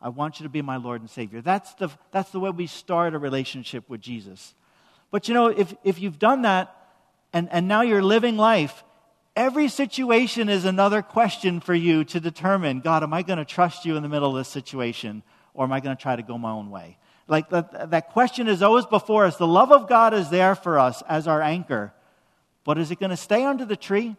I 0.00 0.08
want 0.08 0.40
you 0.40 0.44
to 0.44 0.50
be 0.50 0.62
my 0.62 0.76
Lord 0.76 1.00
and 1.00 1.08
Savior. 1.08 1.40
That's 1.40 1.72
the, 1.74 1.88
that's 2.10 2.30
the 2.30 2.40
way 2.40 2.50
we 2.50 2.66
start 2.66 3.14
a 3.14 3.18
relationship 3.18 3.88
with 3.88 4.00
Jesus. 4.00 4.54
But 5.12 5.28
you 5.28 5.34
know, 5.34 5.46
if, 5.46 5.72
if 5.84 6.00
you've 6.00 6.18
done 6.18 6.42
that 6.42 6.74
and, 7.32 7.48
and 7.52 7.68
now 7.68 7.82
you're 7.82 8.02
living 8.02 8.36
life, 8.36 8.82
every 9.36 9.68
situation 9.68 10.48
is 10.48 10.64
another 10.64 11.02
question 11.02 11.60
for 11.60 11.74
you 11.74 12.02
to 12.04 12.18
determine 12.18 12.80
God, 12.80 13.04
am 13.04 13.14
I 13.14 13.22
going 13.22 13.38
to 13.38 13.44
trust 13.44 13.84
you 13.84 13.96
in 13.96 14.02
the 14.02 14.08
middle 14.08 14.30
of 14.30 14.36
this 14.36 14.48
situation 14.48 15.22
or 15.54 15.64
am 15.64 15.72
I 15.72 15.78
going 15.78 15.96
to 15.96 16.02
try 16.02 16.16
to 16.16 16.22
go 16.22 16.36
my 16.36 16.50
own 16.50 16.70
way? 16.70 16.98
Like 17.28 17.50
that, 17.50 17.90
that 17.90 18.10
question 18.10 18.48
is 18.48 18.62
always 18.62 18.86
before 18.86 19.24
us. 19.24 19.36
The 19.36 19.46
love 19.46 19.72
of 19.72 19.88
God 19.88 20.14
is 20.14 20.30
there 20.30 20.54
for 20.54 20.78
us 20.78 21.02
as 21.08 21.26
our 21.26 21.40
anchor. 21.40 21.92
But 22.64 22.78
is 22.78 22.90
it 22.90 23.00
going 23.00 23.10
to 23.10 23.16
stay 23.16 23.44
under 23.44 23.64
the 23.64 23.76
tree? 23.76 24.16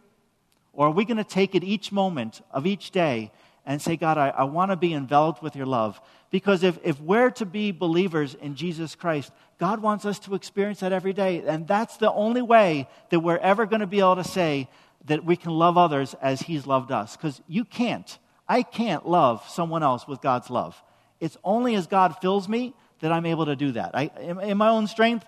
Or 0.74 0.88
are 0.88 0.92
we 0.92 1.06
going 1.06 1.18
to 1.18 1.24
take 1.24 1.56
it 1.56 1.64
each 1.64 1.92
moment 1.92 2.42
of 2.52 2.66
each 2.66 2.92
day 2.92 3.32
and 3.66 3.82
say, 3.82 3.96
God, 3.96 4.18
I, 4.18 4.30
I 4.30 4.44
want 4.44 4.72
to 4.72 4.76
be 4.76 4.94
enveloped 4.94 5.44
with 5.44 5.56
your 5.56 5.66
love? 5.66 6.02
Because 6.32 6.64
if, 6.64 6.80
if 6.84 7.00
we're 7.00 7.30
to 7.32 7.46
be 7.46 7.72
believers 7.72 8.34
in 8.34 8.56
Jesus 8.56 8.96
Christ, 8.96 9.32
God 9.60 9.82
wants 9.82 10.04
us 10.04 10.18
to 10.20 10.34
experience 10.34 10.80
that 10.80 10.92
every 10.92 11.14
day. 11.14 11.44
And 11.46 11.68
that's 11.68 11.98
the 11.98 12.12
only 12.12 12.42
way 12.42 12.88
that 13.12 13.20
we're 13.20 13.38
ever 13.38 13.66
going 13.68 13.82
to 13.82 13.88
be 13.88 14.00
able 14.00 14.16
to 14.16 14.24
say 14.24 14.68
that 15.06 15.24
we 15.24 15.36
can 15.36 15.52
love 15.52 15.78
others 15.78 16.16
as 16.22 16.42
He's 16.42 16.66
loved 16.66 16.92
us. 16.92 17.16
Because 17.16 17.42
you 17.48 17.66
can't. 17.66 18.18
I 18.48 18.64
can't 18.64 19.08
love 19.08 19.48
someone 19.48 19.84
else 19.84 20.08
with 20.08 20.22
God's 20.22 20.50
love. 20.50 20.82
It's 21.20 21.38
only 21.44 21.76
as 21.76 21.88
God 21.88 22.18
fills 22.20 22.50
me 22.50 22.74
that 23.04 23.12
I'm 23.12 23.26
able 23.26 23.48
to 23.48 23.56
do 23.58 23.74
that. 23.74 23.92
I, 23.94 24.10
in, 24.22 24.40
in, 24.40 24.58
my 24.58 24.70
own 24.70 24.88
strength, 24.88 25.26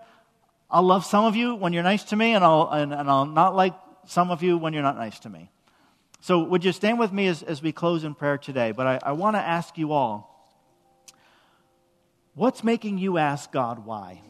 I'll 0.72 0.84
love 0.84 1.06
some 1.06 1.26
of 1.26 1.36
you 1.36 1.56
when 1.56 1.74
you're 1.74 1.84
nice 1.84 2.06
to 2.06 2.16
me, 2.16 2.34
and 2.34 2.42
I'll, 2.42 2.70
and, 2.72 2.94
and 2.94 3.10
I'll 3.10 3.26
not 3.26 3.54
like 3.54 3.74
some 4.06 4.32
of 4.32 4.42
you 4.42 4.58
when 4.58 4.72
you're 4.72 4.82
not 4.82 4.96
nice 4.96 5.20
to 5.20 5.30
me. 5.30 5.52
So, 6.22 6.42
would 6.42 6.64
you 6.64 6.72
stand 6.72 7.00
with 7.00 7.12
me 7.12 7.28
as, 7.28 7.44
as 7.44 7.62
we 7.62 7.74
close 7.74 8.06
in 8.06 8.16
prayer 8.16 8.38
today? 8.38 8.72
But 8.72 8.88
I, 8.88 9.00
I 9.04 9.12
want 9.12 9.36
to 9.36 9.42
ask 9.42 9.78
you 9.78 9.92
all 9.92 10.32
what's 12.34 12.64
making 12.64 12.98
you 12.98 13.18
ask 13.18 13.52
God 13.52 13.86
why? 13.86 14.22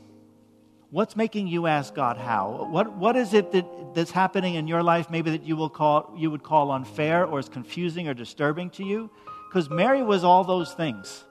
What's 0.89 1.15
making 1.15 1.47
you 1.47 1.67
ask 1.67 1.93
God 1.93 2.17
how? 2.17 2.67
What, 2.71 2.95
what 2.95 3.15
is 3.15 3.35
it 3.35 3.51
that, 3.51 3.93
that's 3.93 4.11
happening 4.11 4.55
in 4.55 4.67
your 4.67 4.81
life, 4.81 5.11
maybe 5.11 5.29
that 5.31 5.43
you, 5.43 5.55
will 5.55 5.69
call, 5.69 6.15
you 6.17 6.31
would 6.31 6.41
call 6.41 6.71
unfair 6.71 7.25
or 7.25 7.39
is 7.39 7.47
confusing 7.47 8.07
or 8.07 8.15
disturbing 8.15 8.71
to 8.71 8.83
you? 8.83 9.11
Because 9.47 9.69
Mary 9.69 10.01
was 10.01 10.23
all 10.23 10.43
those 10.43 10.73
things. 10.73 11.23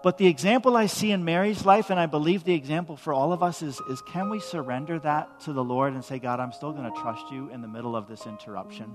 But 0.00 0.16
the 0.16 0.28
example 0.28 0.76
I 0.76 0.86
see 0.86 1.10
in 1.10 1.24
Mary's 1.24 1.66
life, 1.66 1.90
and 1.90 1.98
I 1.98 2.06
believe 2.06 2.44
the 2.44 2.54
example 2.54 2.96
for 2.96 3.12
all 3.12 3.32
of 3.32 3.42
us, 3.42 3.62
is, 3.62 3.80
is 3.90 4.00
can 4.02 4.30
we 4.30 4.38
surrender 4.38 4.98
that 5.00 5.40
to 5.40 5.52
the 5.52 5.64
Lord 5.64 5.92
and 5.92 6.04
say, 6.04 6.20
God, 6.20 6.38
I'm 6.38 6.52
still 6.52 6.72
going 6.72 6.92
to 6.92 7.00
trust 7.00 7.24
you 7.32 7.50
in 7.50 7.62
the 7.62 7.68
middle 7.68 7.96
of 7.96 8.06
this 8.06 8.26
interruption? 8.26 8.92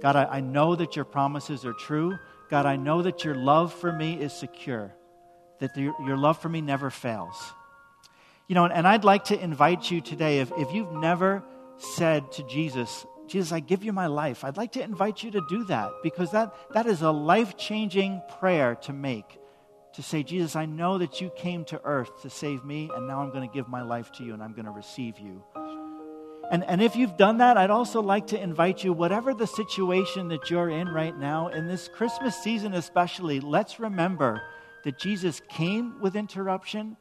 God, 0.00 0.16
I, 0.16 0.24
I 0.24 0.40
know 0.40 0.74
that 0.74 0.96
your 0.96 1.04
promises 1.04 1.64
are 1.64 1.72
true. 1.72 2.18
God, 2.50 2.66
I 2.66 2.74
know 2.74 3.02
that 3.02 3.24
your 3.24 3.36
love 3.36 3.72
for 3.72 3.92
me 3.92 4.20
is 4.20 4.32
secure, 4.32 4.92
that 5.60 5.76
your, 5.76 5.94
your 6.04 6.16
love 6.16 6.42
for 6.42 6.48
me 6.48 6.60
never 6.60 6.90
fails. 6.90 7.36
You 8.48 8.56
know, 8.56 8.64
and, 8.64 8.74
and 8.74 8.88
I'd 8.88 9.04
like 9.04 9.24
to 9.26 9.40
invite 9.40 9.88
you 9.88 10.00
today, 10.00 10.40
if, 10.40 10.50
if 10.58 10.72
you've 10.74 10.92
never 10.92 11.44
said 11.78 12.32
to 12.32 12.42
Jesus, 12.48 13.06
Jesus, 13.28 13.52
I 13.52 13.60
give 13.60 13.84
you 13.84 13.92
my 13.92 14.08
life, 14.08 14.42
I'd 14.42 14.56
like 14.56 14.72
to 14.72 14.82
invite 14.82 15.22
you 15.22 15.30
to 15.30 15.40
do 15.48 15.64
that 15.66 15.92
because 16.02 16.32
that, 16.32 16.52
that 16.72 16.86
is 16.86 17.02
a 17.02 17.10
life 17.10 17.56
changing 17.56 18.20
prayer 18.40 18.74
to 18.82 18.92
make 18.92 19.38
to 19.94 20.02
say, 20.02 20.22
Jesus, 20.22 20.56
I 20.56 20.66
know 20.66 20.98
that 20.98 21.20
you 21.20 21.30
came 21.30 21.64
to 21.66 21.80
earth 21.84 22.22
to 22.22 22.30
save 22.30 22.64
me, 22.64 22.90
and 22.94 23.06
now 23.06 23.20
I'm 23.20 23.30
going 23.30 23.48
to 23.48 23.54
give 23.54 23.68
my 23.68 23.82
life 23.82 24.10
to 24.12 24.24
you 24.24 24.34
and 24.34 24.42
I'm 24.42 24.52
going 24.52 24.64
to 24.64 24.72
receive 24.72 25.18
you. 25.18 25.42
And, 26.50 26.64
and 26.64 26.82
if 26.82 26.94
you've 26.94 27.16
done 27.16 27.38
that, 27.38 27.56
I'd 27.56 27.70
also 27.70 28.02
like 28.02 28.26
to 28.28 28.40
invite 28.40 28.84
you, 28.84 28.92
whatever 28.92 29.32
the 29.32 29.46
situation 29.46 30.28
that 30.28 30.50
you're 30.50 30.68
in 30.68 30.88
right 30.88 31.16
now, 31.16 31.48
in 31.48 31.66
this 31.66 31.88
Christmas 31.88 32.36
season 32.36 32.74
especially, 32.74 33.40
let's 33.40 33.80
remember 33.80 34.42
that 34.84 34.98
Jesus 34.98 35.40
came 35.48 36.00
with 36.00 36.16
interruption, 36.16 36.96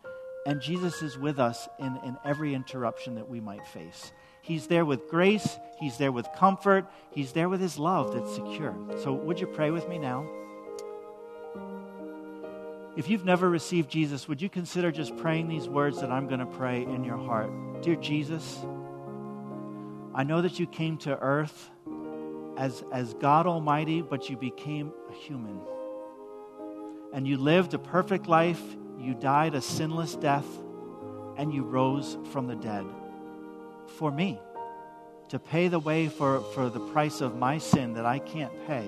and 0.45 0.62
Jesus 0.62 1.01
is 1.01 1.17
with 1.17 1.39
us 1.39 1.67
in, 1.79 1.97
in 2.06 2.15
every 2.23 2.53
interruption 2.53 3.15
that 3.15 3.27
we 3.27 3.41
might 3.41 3.67
face. 3.67 4.13
He's 4.41 4.67
there 4.67 4.86
with 4.86 5.10
grace, 5.10 5.58
He's 5.79 5.97
there 5.97 6.12
with 6.12 6.27
comfort, 6.38 6.86
He's 7.12 7.34
there 7.34 7.49
with 7.49 7.60
His 7.60 7.77
love 7.77 8.13
that's 8.13 8.36
secure. 8.36 8.75
So, 9.01 9.13
would 9.13 9.39
you 9.39 9.47
pray 9.47 9.71
with 9.71 9.88
me 9.89 9.97
now? 9.97 10.25
If 12.95 13.10
you've 13.10 13.25
never 13.25 13.49
received 13.49 13.89
Jesus, 13.89 14.27
would 14.27 14.39
you 14.39 14.49
consider 14.49 14.91
just 14.91 15.17
praying 15.17 15.47
these 15.47 15.67
words 15.67 15.99
that 16.01 16.12
I'm 16.12 16.27
going 16.27 16.41
to 16.41 16.45
pray 16.45 16.84
in 16.84 17.03
your 17.03 17.17
heart? 17.17 17.49
Dear 17.82 17.95
Jesus, 17.95 18.60
I 20.13 20.23
know 20.23 20.43
that 20.43 20.60
you 20.60 20.67
came 20.67 20.97
to 20.99 21.17
earth 21.19 21.71
as, 22.56 22.84
as 22.91 23.15
God 23.15 23.47
Almighty, 23.47 24.03
but 24.03 24.29
you 24.29 24.38
became 24.38 24.93
a 25.10 25.13
human. 25.13 25.60
And 27.13 27.27
you 27.27 27.38
lived 27.38 27.73
a 27.73 27.79
perfect 27.79 28.27
life, 28.27 28.62
you 28.99 29.15
died 29.15 29.56
a 29.56 29.62
sinless 29.62 30.15
death, 30.15 30.45
and 31.36 31.51
you 31.51 31.63
rose 31.63 32.15
from 32.32 32.45
the 32.45 32.56
dead 32.56 32.86
for 33.97 34.12
me 34.12 34.39
to 35.29 35.39
pay 35.39 35.67
the 35.67 35.79
way 35.79 36.10
for, 36.10 36.41
for 36.53 36.69
the 36.69 36.79
price 36.79 37.21
of 37.21 37.38
my 37.38 37.58
sin 37.58 37.93
that 37.93 38.06
I 38.06 38.19
can't 38.19 38.67
pay, 38.67 38.88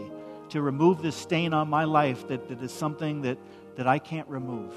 to 0.50 0.62
remove 0.62 1.02
the 1.02 1.12
stain 1.12 1.54
on 1.54 1.70
my 1.70 1.86
life 1.86 2.28
that, 2.28 2.50
that 2.50 2.62
is 2.62 2.72
something 2.72 3.24
that 3.24 3.39
that 3.76 3.88
I 3.88 4.00
can't 4.00 4.28
remove. 4.28 4.74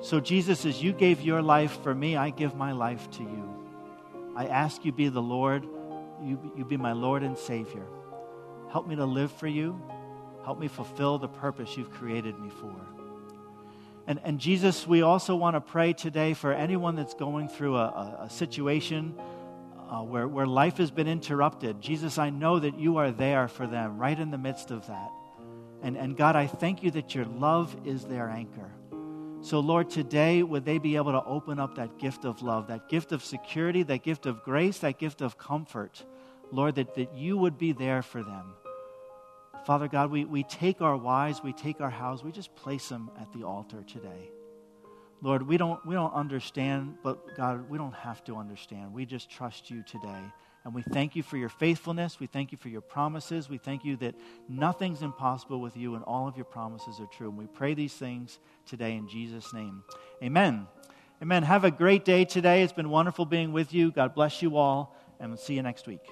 So, 0.00 0.20
Jesus, 0.20 0.64
as 0.64 0.82
you 0.82 0.92
gave 0.92 1.22
your 1.22 1.42
life 1.42 1.82
for 1.82 1.94
me, 1.94 2.16
I 2.16 2.30
give 2.30 2.54
my 2.54 2.72
life 2.72 3.10
to 3.12 3.22
you. 3.22 3.66
I 4.36 4.46
ask 4.46 4.84
you 4.84 4.92
be 4.92 5.08
the 5.08 5.22
Lord, 5.22 5.64
you, 6.22 6.52
you 6.56 6.64
be 6.64 6.76
my 6.76 6.92
Lord 6.92 7.22
and 7.22 7.36
Savior. 7.36 7.86
Help 8.70 8.86
me 8.86 8.96
to 8.96 9.06
live 9.06 9.32
for 9.32 9.46
you. 9.46 9.80
Help 10.44 10.58
me 10.60 10.68
fulfill 10.68 11.18
the 11.18 11.28
purpose 11.28 11.76
you've 11.76 11.90
created 11.90 12.38
me 12.38 12.50
for. 12.50 12.74
And, 14.06 14.20
and 14.22 14.38
Jesus, 14.38 14.86
we 14.86 15.02
also 15.02 15.34
want 15.34 15.56
to 15.56 15.60
pray 15.60 15.92
today 15.92 16.34
for 16.34 16.52
anyone 16.52 16.94
that's 16.94 17.14
going 17.14 17.48
through 17.48 17.76
a, 17.76 17.86
a, 17.86 18.18
a 18.24 18.30
situation 18.30 19.14
uh, 19.90 20.02
where, 20.02 20.28
where 20.28 20.46
life 20.46 20.76
has 20.76 20.90
been 20.90 21.08
interrupted. 21.08 21.80
Jesus, 21.80 22.18
I 22.18 22.30
know 22.30 22.58
that 22.58 22.78
you 22.78 22.98
are 22.98 23.10
there 23.10 23.48
for 23.48 23.66
them 23.66 23.98
right 23.98 24.18
in 24.18 24.30
the 24.30 24.38
midst 24.38 24.70
of 24.70 24.86
that. 24.86 25.10
And, 25.82 25.96
and 25.96 26.16
God, 26.16 26.36
I 26.36 26.46
thank 26.46 26.82
you 26.82 26.90
that 26.92 27.14
your 27.14 27.24
love 27.24 27.76
is 27.84 28.04
their 28.04 28.28
anchor. 28.28 28.70
So, 29.42 29.60
Lord, 29.60 29.90
today, 29.90 30.42
would 30.42 30.64
they 30.64 30.78
be 30.78 30.96
able 30.96 31.12
to 31.12 31.24
open 31.24 31.60
up 31.60 31.76
that 31.76 31.98
gift 31.98 32.24
of 32.24 32.42
love, 32.42 32.66
that 32.68 32.88
gift 32.88 33.12
of 33.12 33.22
security, 33.22 33.82
that 33.84 34.02
gift 34.02 34.26
of 34.26 34.42
grace, 34.42 34.78
that 34.78 34.98
gift 34.98 35.20
of 35.20 35.38
comfort? 35.38 36.04
Lord, 36.50 36.76
that, 36.76 36.94
that 36.94 37.14
you 37.14 37.36
would 37.36 37.58
be 37.58 37.72
there 37.72 38.02
for 38.02 38.22
them. 38.22 38.54
Father 39.64 39.88
God, 39.88 40.10
we, 40.10 40.24
we 40.24 40.44
take 40.44 40.80
our 40.80 40.96
wives, 40.96 41.42
we 41.42 41.52
take 41.52 41.80
our 41.80 41.90
house, 41.90 42.22
we 42.22 42.30
just 42.32 42.54
place 42.54 42.88
them 42.88 43.10
at 43.20 43.32
the 43.32 43.42
altar 43.42 43.82
today. 43.82 44.30
Lord, 45.22 45.42
we 45.42 45.56
don't, 45.56 45.84
we 45.84 45.94
don't 45.94 46.12
understand, 46.12 46.98
but 47.02 47.36
God, 47.36 47.68
we 47.68 47.78
don't 47.78 47.94
have 47.94 48.22
to 48.24 48.36
understand. 48.36 48.92
We 48.92 49.06
just 49.06 49.30
trust 49.30 49.70
you 49.70 49.82
today. 49.82 50.22
And 50.66 50.74
we 50.74 50.82
thank 50.82 51.14
you 51.14 51.22
for 51.22 51.36
your 51.36 51.48
faithfulness. 51.48 52.18
We 52.18 52.26
thank 52.26 52.50
you 52.50 52.58
for 52.58 52.68
your 52.68 52.80
promises. 52.80 53.48
We 53.48 53.56
thank 53.56 53.84
you 53.84 53.94
that 53.98 54.16
nothing's 54.48 55.00
impossible 55.00 55.60
with 55.60 55.76
you 55.76 55.94
and 55.94 56.02
all 56.02 56.26
of 56.26 56.34
your 56.36 56.44
promises 56.44 56.98
are 56.98 57.06
true. 57.06 57.28
And 57.28 57.38
we 57.38 57.46
pray 57.46 57.74
these 57.74 57.92
things 57.92 58.40
today 58.66 58.96
in 58.96 59.06
Jesus' 59.06 59.54
name. 59.54 59.84
Amen. 60.24 60.66
Amen. 61.22 61.44
Have 61.44 61.62
a 61.62 61.70
great 61.70 62.04
day 62.04 62.24
today. 62.24 62.64
It's 62.64 62.72
been 62.72 62.90
wonderful 62.90 63.26
being 63.26 63.52
with 63.52 63.72
you. 63.72 63.92
God 63.92 64.12
bless 64.12 64.42
you 64.42 64.56
all, 64.56 64.96
and 65.20 65.30
we'll 65.30 65.38
see 65.38 65.54
you 65.54 65.62
next 65.62 65.86
week. 65.86 66.02